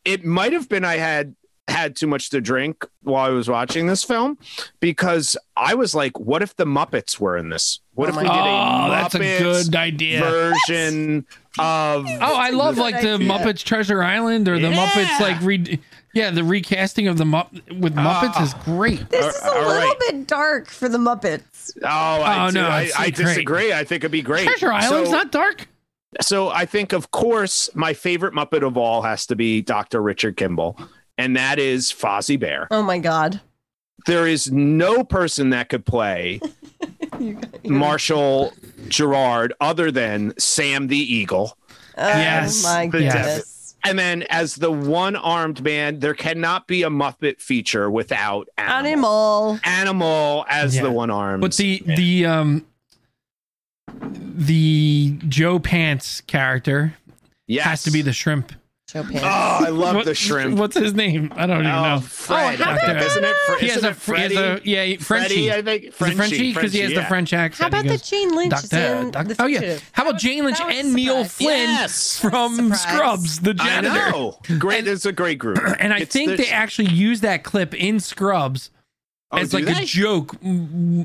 [0.05, 1.35] it might have been I had
[1.67, 4.37] had too much to drink while I was watching this film
[4.79, 7.79] because I was like, what if the Muppets were in this?
[7.95, 10.19] What Oh if my we did a Oh, that's a Muppets good idea.
[10.21, 11.25] version
[11.57, 13.27] of Oh, I love Good like the idea.
[13.29, 14.85] Muppets Treasure Island or the Yeah.
[14.87, 15.79] Muppets like re-
[16.13, 18.43] yeah, the recasting of the Mupp with Muppets ah.
[18.43, 19.09] is great.
[19.09, 19.99] This is a All little right.
[19.99, 21.71] bit dark for the Muppets.
[21.81, 23.73] Oh, I, Oh, do- no, I, I disagree.
[23.73, 24.47] I think it'd be great.
[24.47, 25.67] Treasure Island's So- not dark.
[26.21, 30.01] So I think, of course, my favorite Muppet of all has to be Dr.
[30.01, 30.79] Richard Kimball,
[31.17, 32.67] and that is Fozzie Bear.
[32.71, 33.41] Oh my god.
[34.05, 36.39] There is no person that could play
[37.63, 38.53] Marshall
[38.87, 41.57] Gerard other than Sam the Eagle.
[41.97, 42.63] Oh Yes.
[42.63, 42.91] my Yes.
[42.91, 43.75] goodness.
[43.83, 48.79] And then as the one armed man, there cannot be a Muppet feature without Animal.
[48.87, 49.59] Animal.
[49.63, 50.81] Animal as Yeah.
[50.83, 51.41] the one armed.
[51.41, 52.65] But the the um
[54.01, 56.95] the Joe Pants character
[57.47, 57.65] yes.
[57.65, 58.51] has to be the shrimp.
[58.95, 59.19] Joe Pants.
[59.23, 60.57] Oh, I love What- the shrimp.
[60.57, 61.33] What's his name?
[61.35, 61.99] I don't even Oh, know.
[61.99, 62.61] Fred.
[62.61, 63.35] Oh, how I think, about isn't it?
[63.45, 65.03] Fre- He has isn't a, it he has a yeah Frenchy.
[65.03, 65.83] Freddie, I think.
[65.83, 67.61] Is it Frenchie, Frenchie because he has Frenchie, the French accent.
[67.61, 69.77] How about He the goes, Jane Lynch Doctor, in Doctor- the oh yeah.
[69.91, 71.31] How about Jane Lynch and a Neil surprise.
[71.33, 72.19] Flynn Yes.
[72.19, 72.81] from Surprise.
[72.81, 74.11] Scrubs, the I janitor?
[74.11, 74.39] know.
[74.57, 74.79] Great.
[74.79, 75.59] And- it's a great group.
[75.79, 78.69] And I It's think the- they actually used that clip in Scrubs
[79.31, 79.81] Oh, as like they?
[79.81, 80.37] a joke,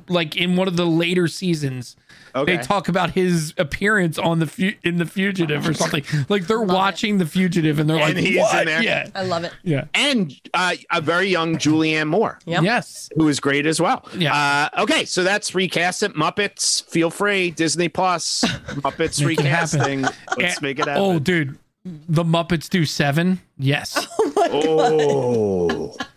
[0.08, 1.96] like in one of the later seasons.
[2.34, 2.56] Okay.
[2.56, 6.04] They talk about his appearance on the fu- in the Fugitive or something.
[6.28, 6.72] Like they're Love it.
[6.72, 8.82] watching the Fugitive and they're And like, he's in "What?" there.
[8.82, 9.52] Yeah, I love it.
[9.62, 12.62] yeah, and uh, a very young Julianne Moore, Yep.
[12.62, 13.08] yes.
[13.16, 14.06] who is great as well.
[14.16, 14.34] Yeah.
[14.74, 16.14] Uh, okay, so that's recast it.
[16.14, 16.84] Muppets.
[16.88, 17.50] Feel free.
[17.50, 18.42] Disney Plus.
[18.82, 20.02] Muppets Make it recasting.
[20.02, 21.02] Let's Eh, make it happen.
[21.02, 23.40] Oh, dude, the Muppets do seven.
[23.58, 24.06] Yes,
[24.36, 25.94] Oh.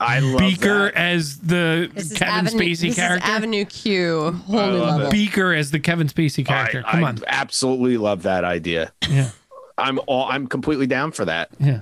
[0.00, 0.94] I love Beaker that.
[0.94, 3.26] as the This is Kevin Avenue, Spacey this character.
[3.28, 4.32] Is Avenue Q.
[4.46, 5.10] Whole I new love level.
[5.10, 6.84] Beaker as the Kevin Spacey character.
[6.86, 8.92] I, Come I on, absolutely love that idea.
[9.08, 9.30] yeah,
[9.76, 10.26] I'm all.
[10.30, 11.50] I'm completely down for that.
[11.58, 11.80] yeah.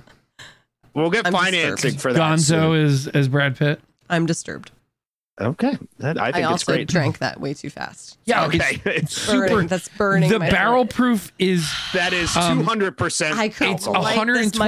[0.94, 2.00] We'll get I'm financing disturbed.
[2.00, 2.20] for that.
[2.20, 2.76] Gonzo soon.
[2.76, 3.80] is as Brad Pitt.
[4.08, 4.70] I'm disturbed.
[5.38, 6.88] Okay, that, I I, think it's also great.
[6.88, 8.16] drank that way too fast.
[8.24, 9.62] Yeah, Okay, it's Burning, super.
[9.66, 10.30] that's burning.
[10.30, 10.94] The my barrel throat.
[10.94, 13.36] proof is that is Um, two hundred percent.
[13.38, 14.58] I could It's 123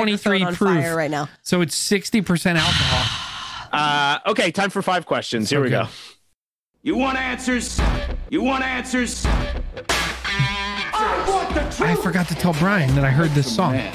[0.40, 0.74] microphone on proof.
[0.84, 1.30] fire right now.
[1.42, 3.24] so it's sixty percent alcohol.
[3.72, 5.50] Uh, okay, time for five questions.
[5.50, 5.86] Here we go.
[6.82, 7.80] You want answers?
[8.30, 9.26] You want answers?
[11.80, 13.72] I forgot to tell Brian that I heard this song.
[13.72, 13.92] Man,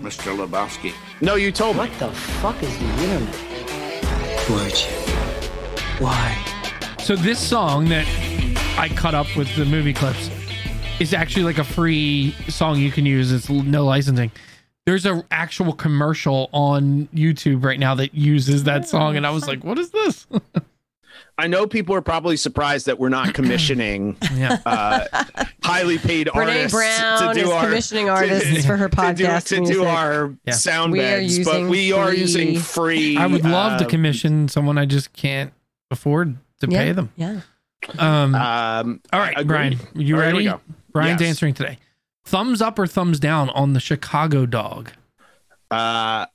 [0.00, 0.36] Mr.
[0.36, 0.92] Lebowski.
[1.20, 1.80] No, you told me.
[1.80, 4.50] What the fuck is the internet?
[4.50, 5.14] Would you?
[6.04, 6.36] Why?
[6.98, 8.06] So this song that
[8.78, 10.30] I cut up with the movie clips
[11.00, 13.32] is actually like a free song you can use.
[13.32, 14.30] It's no licensing.
[14.86, 19.46] There's a actual commercial on YouTube right now that uses that song, and I was
[19.48, 20.26] like, "What is this?"
[21.38, 25.24] I know people are probably surprised that we're not commissioning yeah, uh,
[25.64, 29.24] highly paid Brene artists Brown to do is our commissioning artists for her to do,
[29.24, 30.52] podcast to do our Yeah.
[30.52, 33.16] sound We are beds, but using we are using free.
[33.16, 34.78] I would love to um, commission someone.
[34.78, 35.52] I just can't
[35.90, 36.78] afford to yeah.
[36.78, 37.10] pay them.
[37.16, 37.40] Yeah.
[37.98, 39.46] Um, Um, all right.
[39.46, 40.38] Brian, you All right, here ready?
[40.38, 40.60] we go.
[40.92, 41.28] Brian's Yes.
[41.30, 41.78] answering today.
[42.24, 44.90] Thumbs up or thumbs down on the Chicago dog?
[45.70, 46.26] Uh,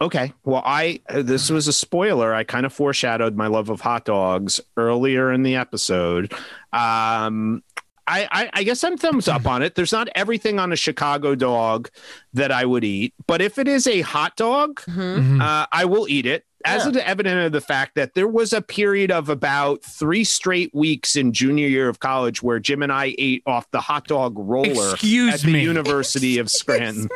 [0.00, 0.32] okay.
[0.44, 2.32] Well, I uh, this was a spoiler.
[2.34, 6.32] I kind of foreshadowed my love of hot dogs earlier in the episode.
[6.72, 7.62] Um,
[8.06, 9.76] I, I, I guess I'm thumbs up on it.
[9.76, 11.88] There's not everything on a Chicago dog
[12.34, 15.38] that I would eat, but if it is a hot dog, Mhm.
[15.38, 15.40] Mhm.
[15.40, 16.44] uh, I will eat it.
[16.64, 16.90] As Yeah.
[16.90, 21.16] an evident of the fact that there was a period of about three straight weeks
[21.16, 24.92] in junior year of college where Jim and I ate off the hot dog roller
[24.92, 25.62] Excuse at the me.
[25.62, 27.08] University of Scranton.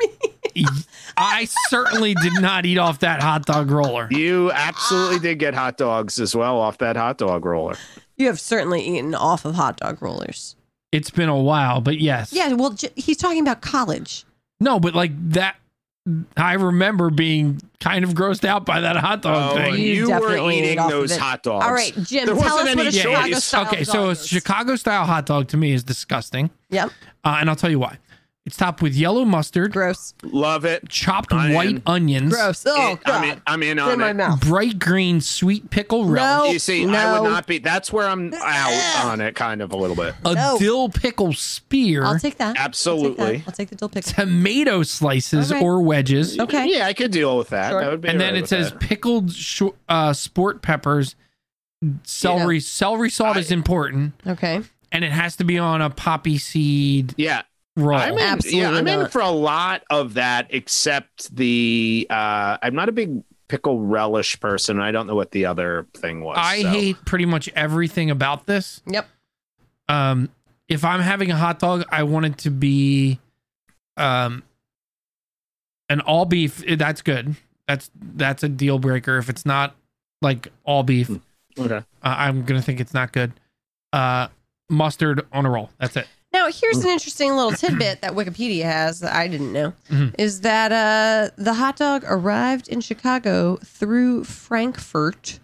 [1.16, 4.08] I certainly did not eat off that hot dog roller.
[4.10, 7.76] You absolutely did get hot dogs as well off that hot dog roller.
[8.16, 10.56] You have certainly eaten off of hot dog rollers.
[10.92, 12.32] It's been a while, but yes.
[12.32, 14.24] Yeah, well, he's talking about college.
[14.60, 15.56] No, but like that,
[16.36, 19.74] I remember being kind of grossed out by that hot dog Oh, thing.
[19.74, 21.64] You you were definitely eating off of those hot dogs.
[21.64, 24.12] All right, Jim, There tell wasn't us what a any Chicago style okay, so dog
[24.12, 24.26] a.
[24.26, 26.90] Chicago style hot dog to me is disgusting, Yep.
[27.24, 27.98] uh, and I'll tell you why.
[28.46, 30.14] It's topped with yellow mustard, Gross.
[30.22, 30.88] Love it.
[30.88, 31.82] chopped I'm white in.
[31.84, 32.62] onions, Gross.
[32.64, 33.14] Oh, It- God.
[33.16, 34.14] I'm in, I'm in It's on in my it.
[34.14, 34.40] mouth.
[34.40, 36.52] bright green sweet pickle relish, No.
[36.52, 37.22] You see, I No.
[37.22, 37.58] would not be.
[37.58, 40.14] That's where I'm out on it, kind of a little bit.
[40.24, 40.58] a No.
[40.60, 42.46] dill pickle spear, I'll take that.
[42.50, 43.36] I'll take, Absolutely.
[43.38, 43.48] that.
[43.48, 44.12] I'll take the dill pickle.
[44.12, 45.60] tomato slices Okay.
[45.60, 46.68] or wedges, Okay.
[46.70, 47.70] Yeah, I could deal with that.
[47.70, 47.80] Sure.
[47.80, 48.78] That would be and all then right it with says that.
[48.80, 51.16] pickled sh- uh, sport peppers,
[52.04, 52.60] celery.
[52.60, 54.60] Celery salt I- is important, Okay.
[54.92, 57.42] and it has to be on a poppy seed Yeah,
[57.76, 57.98] roll.
[57.98, 62.06] I'm in, Absolutely yeah, I'm in for a lot of that, except the.
[62.10, 64.80] Uh, I'm not a big pickle relish person.
[64.80, 66.36] I don't know what the other thing was.
[66.40, 66.68] I so.
[66.68, 68.82] hate pretty much everything about this.
[68.86, 69.06] Yep.
[69.88, 70.30] Um,
[70.68, 73.20] if I'm having a hot dog, I want it to be,
[73.96, 74.42] um,
[75.88, 76.64] an all beef.
[76.66, 77.36] That's good.
[77.68, 79.18] That's that's a deal breaker.
[79.18, 79.76] If it's not
[80.22, 81.18] like all beef, uh,
[81.58, 81.82] Okay.
[82.02, 83.32] I'm gonna think it's not good.
[83.92, 84.28] Uh,
[84.68, 85.70] mustard on a roll.
[85.78, 86.06] That's it.
[86.36, 90.14] Now, here's an interesting little tidbit that Wikipedia has that I didn't know Mhm.
[90.18, 95.38] is that uh, the hot dog arrived in Chicago through Frankfurt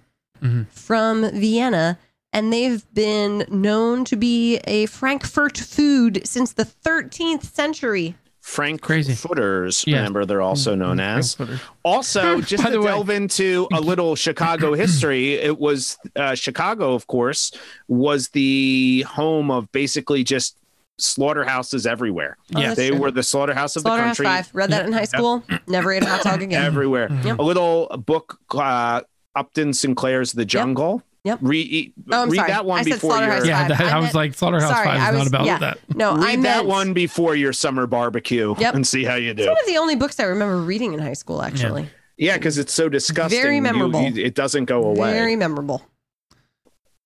[0.45, 0.66] Mhm.
[0.70, 1.99] from Vienna,
[2.32, 8.14] and they've been known to be a Frankfurt food since the 13th century.
[8.40, 9.14] Frank Crazy.
[9.14, 9.84] footers.
[9.86, 9.99] Yeah.
[9.99, 11.36] Remember, they're also known as.
[11.84, 16.93] Also, just to the way- delve into a little Chicago history, it was uh, Chicago,
[16.95, 17.51] of course,
[17.88, 20.57] was the home of basically just
[20.99, 22.36] slaughterhouses everywhere.
[22.55, 22.66] Oh, Yeah.
[22.68, 22.99] that's they true.
[22.99, 24.43] were the slaughterhouse of Slaughterhouse the country.
[24.45, 24.55] Five.
[24.55, 25.43] Read that in high school.
[25.66, 26.62] Never ate a hot dog again.
[26.64, 27.09] everywhere.
[27.24, 27.38] Yep.
[27.38, 29.03] A little book, uh,
[29.34, 31.03] Upton Sinclair's The Jungle.
[31.24, 31.38] Yep.
[31.43, 32.51] Read, Oh, I'm read sorry.
[32.51, 33.78] that one I said before Slaughterhouse your Yeah, Five.
[33.78, 35.59] that, I, I was like Slaughterhouse Sorry, Five I is was not about yeah.
[35.59, 35.78] that.
[35.97, 38.74] No, I read meant that one before your summer barbecue Yep.
[38.74, 39.43] and see how you do.
[39.43, 39.51] It's do.
[39.53, 41.40] one of the only books I remember reading in high school.
[41.43, 43.40] Actually, Yeah, because it's so disgusting.
[43.40, 44.03] Very you- memorable.
[44.03, 45.12] you- it doesn't go away.
[45.12, 45.82] very memorable.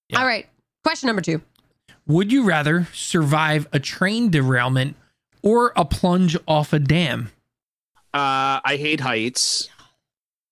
[0.08, 0.20] Yeah.
[0.20, 0.46] All right,
[0.82, 1.42] question number two.
[2.06, 4.96] Would you rather survive a train derailment
[5.42, 7.30] or a plunge off a dam?
[8.14, 9.68] Uh, I hate heights.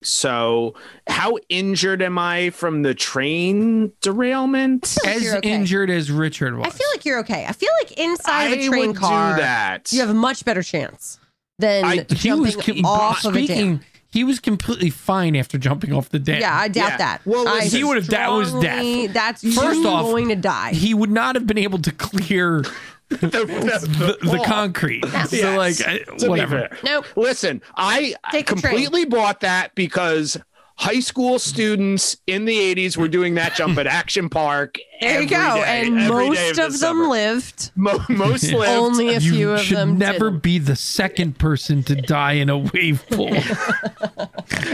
[0.03, 0.75] So,
[1.07, 4.97] how injured am I from the train derailment?
[5.05, 5.51] like As you're okay.
[5.51, 6.67] injured as Richard was.
[6.67, 7.47] I feel like you're okay.
[7.47, 9.91] I feel like inside of I a train would car, do that.
[9.93, 11.19] you have a much better chance
[11.59, 13.81] than I- he was jumping com- off of a dam.
[14.15, 14.21] Speaking.
[14.21, 16.41] He was completely fine after jumping off the dam.
[16.41, 16.97] Yeah, I doubt Yeah.
[16.99, 17.21] that.
[17.25, 19.13] Well, I He would've- that was death.
[19.13, 20.73] That's First you off, going to die.
[20.73, 22.65] he would not have been able to clear
[23.09, 24.45] the, the, the wall.
[24.45, 25.05] concrete.
[25.29, 26.69] So like, I- whatever.
[26.85, 27.05] nope.
[27.17, 30.39] Listen, I Take completely bought that because
[30.77, 34.77] high school students in the 80s were doing that jump at Action Park.
[35.01, 35.37] There you go.
[35.57, 37.07] day, and most of, the of them summer.
[37.09, 37.71] lived.
[37.77, 38.69] Mo- most lived.
[38.73, 40.43] Only a you few of should them never didn't.
[40.43, 43.31] be the second person to die in a wave pool.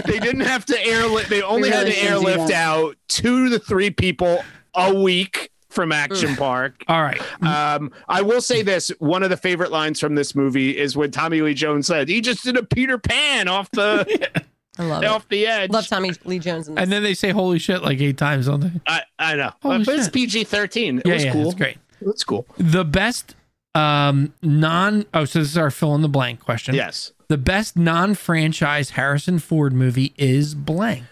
[0.07, 1.29] they didn't have to airlift.
[1.31, 4.43] They only We had to airlift out two to three people
[4.75, 6.83] a week from Action Park.
[6.89, 7.21] All right.
[7.43, 11.11] Um, I will say this: one of the favorite lines from this movie is when
[11.11, 14.43] Tommy Lee Jones said, "He just did a Peter Pan off the
[14.81, 15.07] I love it.
[15.07, 16.69] off the edge." Love Tommy Lee Jones.
[16.69, 16.83] In this.
[16.83, 18.81] And then they say "Holy shit" like eight times on the.
[18.87, 20.13] I, I know, Holy but it's shit.
[20.15, 20.99] PG thirteen.
[20.99, 21.47] It Yeah, was yeah, cool.
[21.47, 21.79] it's great.
[22.01, 22.47] It's cool.
[22.59, 23.35] The best
[23.75, 26.75] um non oh so this is our fill in the blank question.
[26.75, 27.13] Yes.
[27.29, 31.05] The best non-franchise Harrison Ford movie is blank.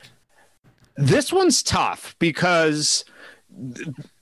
[0.96, 3.04] This one's tough because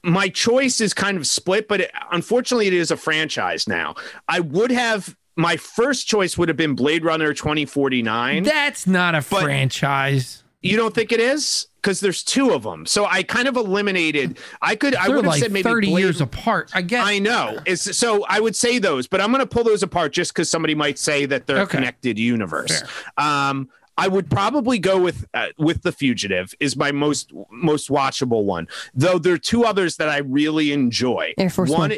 [0.02, 3.94] my choice is kind of split, but it, unfortunately, it is a franchise now.
[4.28, 8.42] I would have my first choice would have been Blade Runner 2049.
[8.42, 10.42] That's not a franchise.
[10.62, 11.68] you don't think it is?
[11.82, 12.84] Because there's two of them.
[12.86, 14.38] So I kind of eliminated.
[14.60, 14.96] I could.
[14.96, 16.72] I They're would have like said maybe 30 Blade, years apart.
[16.74, 17.06] I guess.
[17.06, 17.60] I know.
[17.64, 20.50] It's so I would say those, but I'm going to pull those apart just because
[20.50, 21.76] somebody might say that they're a Okay.
[21.78, 22.82] connected universe.
[23.16, 23.68] Um,
[23.98, 28.66] I would probably go with uh, with the fugitive is my most most watchable one.
[28.92, 31.34] Though there are two others that I really enjoy.
[31.38, 31.92] Air Force One.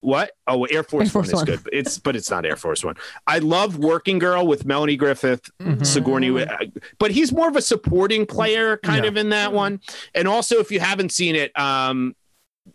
[0.00, 0.30] What?
[0.46, 1.44] Oh, Air Force, Air Force One is One.
[1.46, 1.64] good.
[1.64, 2.94] but It's but it's not Air Force One.
[3.26, 5.84] I love Working Girl with Melanie Griffith, Mhm.
[5.84, 6.56] Sigourney, uh,
[6.98, 9.08] but he's more of a supporting player kind Yeah.
[9.10, 9.80] of in that one.
[10.14, 12.14] And also, if you haven't seen it, um,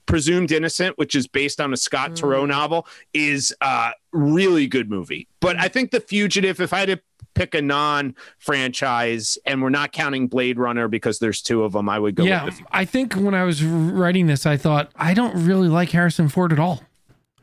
[0.07, 2.15] Presumed Innocent, which is based on a Scott Mm.
[2.17, 5.28] Turow novel, is a really good movie.
[5.39, 6.99] But I think The Fugitive, if I had to
[7.36, 11.99] pick a non-franchise, and we're not counting Blade Runner because there's two of them, I
[11.99, 15.13] would go yeah, with the I think when I was writing this, I thought I
[15.13, 16.84] don't really like Harrison Ford at all.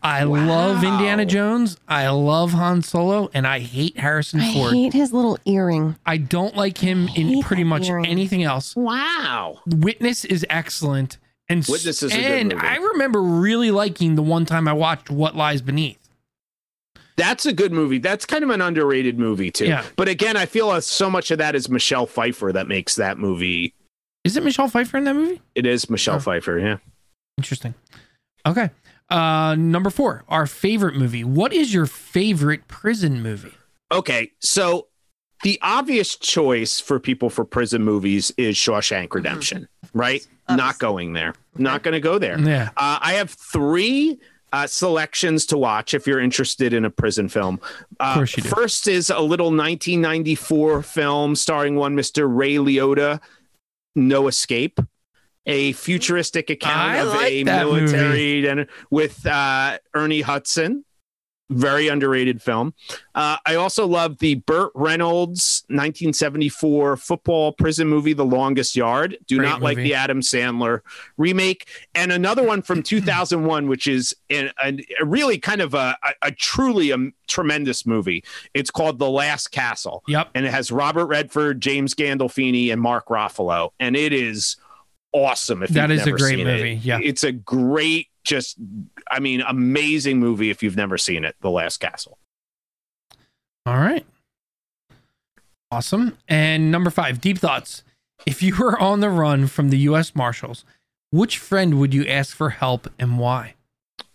[0.03, 1.77] I love Indiana Jones.
[1.87, 4.73] I love Han Solo, and I hate Harrison I Ford.
[4.73, 5.97] I hate his little earring.
[6.07, 8.07] I don't like him in pretty much earring.
[8.07, 8.75] anything else.
[8.75, 9.59] Wow.
[9.67, 11.19] Witness is excellent,
[11.51, 12.67] and s- Witness is a good and movie.
[12.67, 15.99] I remember really liking the one time I watched What Lies Beneath.
[17.17, 17.99] That's a good movie.
[17.99, 19.67] That's kind of an underrated movie too.
[19.67, 19.85] Yeah.
[19.97, 23.19] But again, I feel uh, so much of that is Michelle Pfeiffer that makes that
[23.19, 23.75] movie.
[24.25, 25.43] Is it Michelle Pfeiffer in that movie?
[25.55, 26.21] It is Michelle Oh.
[26.21, 26.59] Pfeiffer.
[26.59, 26.77] Yeah.
[27.37, 27.75] Interesting.
[28.47, 28.71] Okay.
[29.09, 31.25] Uh, number four, our favorite movie.
[31.25, 33.55] What is your favorite prison movie?
[33.91, 34.87] Okay, so
[35.43, 40.25] the obvious choice for people for prison movies is Shawshank Redemption, right?
[40.49, 41.35] Not going there.
[41.57, 42.39] Not going to go there.
[42.39, 42.71] Yeah.
[42.77, 44.21] Uh, I have three
[44.53, 47.61] uh, selections to watch if you're interested in a prison film.
[47.99, 48.49] Uh, course you do.
[48.49, 52.29] First is a little 1994 film starring one Mr.
[52.29, 53.21] Ray Liotta,
[53.95, 54.79] No Escape.
[55.47, 60.85] A futuristic account I of like a military and with uh, Ernie Hudson.
[61.49, 62.75] Very underrated film.
[63.13, 69.19] Uh, I also love the Burt Reynolds 1974 football prison movie, The Longest Yard.
[69.27, 70.83] Do Great not like the Adam Sandler
[71.17, 71.69] remake.
[71.93, 76.29] And another one from 2001, which is in, a, a really kind of a, a,
[76.29, 78.23] a truly a tremendous movie.
[78.55, 80.05] It's called The Last Castle.
[80.07, 80.29] Yep.
[80.37, 83.71] And it has Robert Redford, James Gandolfini, and Mark Ruffalo.
[83.81, 84.57] And it is
[85.13, 85.63] awesome.
[85.63, 86.57] If That is a great seen it.
[86.57, 86.99] movie, yeah.
[87.03, 88.57] It's a great, just,
[89.11, 92.19] I mean, amazing movie if you've never seen it, The Last Castle.
[93.67, 94.05] All right.
[95.71, 96.19] Awesome.
[96.29, 97.85] And number five, deep thoughts.
[98.27, 100.15] If you were on the run from the U.S.
[100.15, 100.65] Marshals,
[101.11, 103.55] which friend would you ask for help and why?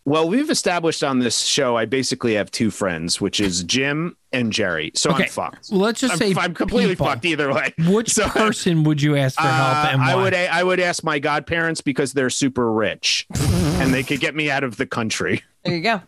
[0.07, 4.53] Well, we've established on this show, I basically have two friends, which is Jim and
[4.53, 4.91] Jerry.
[4.93, 5.23] So Okay.
[5.23, 5.69] I'm fucked.
[5.71, 7.07] Well, let's just I'm, say I'm completely people.
[7.07, 7.73] fucked either way.
[7.87, 10.11] Which So- person would you ask for help Uh, and why?
[10.11, 14.35] I would I would ask my godparents because they're super rich and they could get
[14.35, 15.41] me out of the country.
[15.63, 16.01] There you go.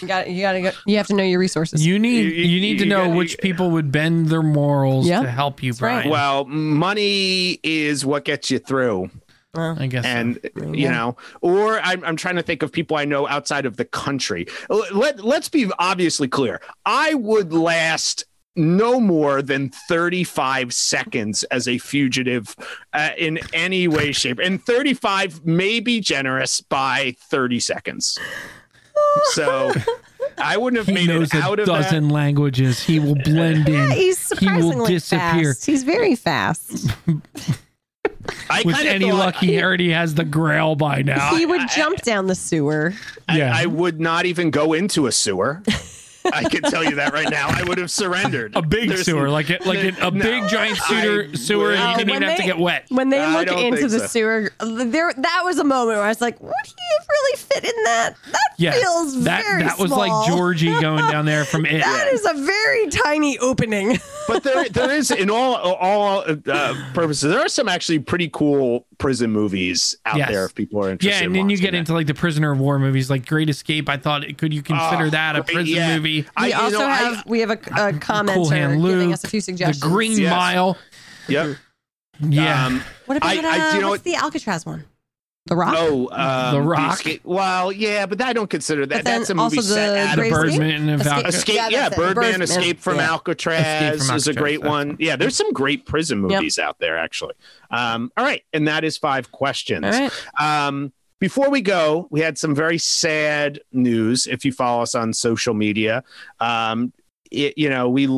[0.00, 0.70] You got you got to go.
[0.86, 1.84] You have to know your resources.
[1.84, 5.06] you need You- you, need to you know gotta- which people would bend their morals
[5.08, 6.08] Yeah, to help you, that's right.
[6.08, 9.10] Well, money is what gets you through.
[9.56, 10.04] I guess.
[10.04, 10.10] so.
[10.10, 10.90] and you Yeah.
[10.92, 14.46] know or I'm, I'm trying to think of people i know outside of the country
[14.68, 18.24] Let, let's be obviously clear i would last
[18.54, 22.54] no more than 35 seconds as a fugitive
[22.92, 28.18] uh, in any way shape and 35 may be generous by 30 seconds
[29.32, 29.72] so
[30.38, 32.80] i wouldn't have he made knows it out a of that dozen languages.
[32.84, 35.54] He will blend in He's He will surprisingly disappear.
[35.54, 35.66] fast.
[35.66, 36.90] He's very fast.
[38.50, 39.34] I with any thought- luck.
[39.36, 41.34] He already has the Grail by now.
[41.36, 42.92] he would jump down the sewer.
[43.28, 43.52] I, Yeah.
[43.54, 45.62] I would not even go into a sewer
[46.32, 49.28] i can tell you that right now i would have surrendered a big There's- sewer,
[49.30, 52.12] like a, like a, a No, big giant sewer, I sewer, and you didn't even
[52.14, 52.86] When have to they- get wet.
[52.88, 54.06] When they I look into the so.
[54.06, 56.74] sewer, there that was a moment where I was like, "Would he
[57.08, 58.14] really fit in that?
[58.32, 60.00] That Yeah, feels that very that was small.
[60.08, 61.80] like Georgie going down there from it.
[61.82, 63.98] That is a very tiny opening.
[64.28, 68.86] but there there is in all all uh, purposes there are some actually pretty cool
[68.98, 70.30] prison movies out Yes.
[70.30, 71.78] there if people are interested Yeah, in and then you get that.
[71.78, 73.88] into like the prisoner of war movies, like Great Escape.
[73.88, 75.96] I thought, could you consider Oh, that a prison yeah.
[75.96, 76.09] movie?
[76.36, 78.92] I- we you also know, I- have we have a, a commenter Cool Hand Luke,
[78.92, 79.80] giving us a few suggestions.
[79.80, 80.16] the suggestions.
[80.16, 80.30] Green Yes.
[80.30, 80.78] Mile.
[81.28, 81.56] yep
[82.20, 84.84] Yeah, um What about I- I- uh, you know what's what- the Alcatraz one?
[85.46, 85.74] The Rock.
[85.78, 86.94] oh um, The Rock?
[86.98, 90.18] escape- well yeah but I don't consider that that's a movie also set the out
[90.18, 90.32] of Escape?
[90.32, 91.88] Birdman and Escape- Escape, Yeah, yeah.
[91.88, 92.42] Birdman, Birdman.
[92.42, 93.10] Escape from Yeah.
[93.10, 94.96] Alcatraz Escape from is a great Alcatraz, one.
[95.00, 97.34] Yeah, there's some great prison movies out there, actually.
[97.70, 99.84] Um, all right, and that is five questions.
[99.84, 100.12] All right.
[100.38, 104.26] Um, before we go, we had some very sad news.
[104.26, 106.02] If you follow us on social media,
[106.40, 106.92] um,
[107.30, 108.08] it, you know, we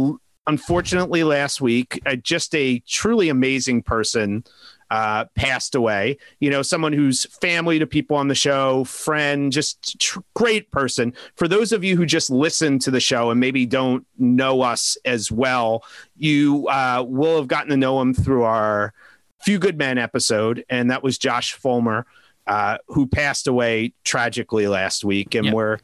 [0.46, 4.44] unfortunately last week, uh, just a truly amazing person
[4.90, 6.18] uh, passed away.
[6.38, 11.14] You know, someone who's family to people on the show, friend, just tr- great person.
[11.34, 14.96] For those of you who just listen to the show and maybe don't know us
[15.04, 15.82] as well,
[16.16, 18.92] you uh, will have gotten to know him through our
[19.40, 22.06] Few Good Men episode, and that was Josh Fulmer,
[22.46, 25.54] uh, who passed away tragically last week, and Yep.
[25.54, 25.78] we're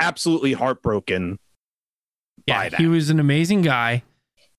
[0.00, 1.38] absolutely heartbroken
[2.46, 2.58] yeah.
[2.58, 2.80] by that.
[2.80, 4.02] He was an amazing guy.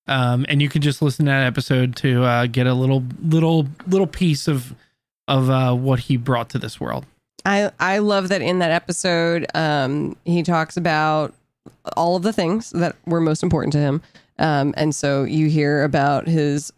[0.07, 3.67] Um, and you can just listen to that episode to uh, get a little little
[3.87, 4.73] little piece of
[5.27, 7.05] of uh, what he brought to this world.
[7.45, 11.35] I I love that in that episode, um, he talks about
[11.95, 14.01] all of the things that were most important to him,
[14.39, 16.73] um, and so you hear about his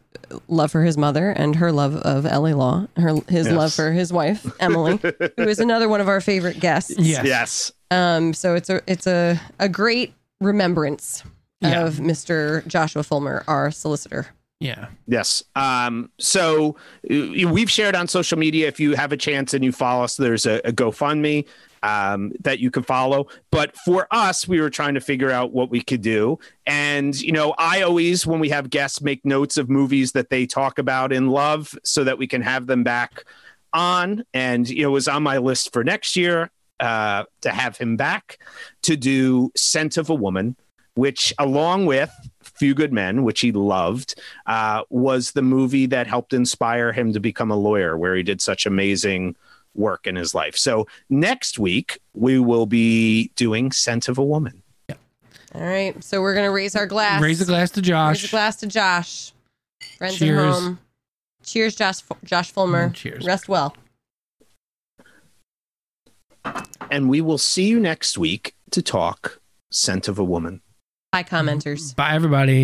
[0.47, 3.55] love for his mother and her love of Ellie Law, her his Yes.
[3.55, 4.97] love for his wife Emily,
[5.37, 6.93] who is another one of our favorite guests.
[6.97, 7.25] Yes.
[7.25, 7.71] yes.
[7.91, 11.23] Um, so it's a it's a a great remembrance
[11.61, 11.85] Yeah.
[11.85, 12.65] of Mr.
[12.67, 14.27] Joshua Fulmer, our solicitor.
[14.59, 14.87] Yeah.
[15.07, 15.43] Yes.
[15.55, 16.75] Um, so
[17.09, 18.67] uh, we've shared on social media.
[18.67, 21.47] If you have a chance and you follow us, there's a, a GoFundMe
[21.83, 23.27] um, that you can follow.
[23.51, 26.39] But for us, we were trying to figure out what we could do.
[26.65, 30.45] And, you know, I always, when we have guests, make notes of movies that they
[30.45, 33.25] talk about in love so that we can have them back
[33.73, 34.23] on.
[34.33, 37.95] And you know, it was on my list for next year uh, to have him
[37.95, 38.39] back
[38.83, 40.55] to do Scent of a Woman,
[40.95, 42.11] which, along with
[42.43, 47.19] Few Good Men, which he loved, uh, was the movie that helped inspire him to
[47.19, 49.35] become a lawyer, where he did such amazing
[49.75, 50.55] work in his life.
[50.55, 54.61] So next week we will be doing Scent of a Woman.
[54.89, 54.95] Yeah.
[55.55, 56.01] All right.
[56.03, 57.21] So we're gonna raise our glass.
[57.21, 58.21] Raise a glass to Josh.
[58.21, 59.33] Raise a glass to Josh.
[59.97, 60.39] Friends Cheers.
[60.39, 60.79] at home.
[61.43, 61.97] Cheers, Josh.
[62.23, 62.89] Josh Fulmer.
[62.89, 63.25] Mm, cheers.
[63.25, 63.75] Rest well.
[66.89, 69.39] And we will see you next week to talk
[69.71, 70.61] Scent of a Woman.
[71.11, 71.95] Bye, commenters.
[71.95, 72.63] Bye, everybody.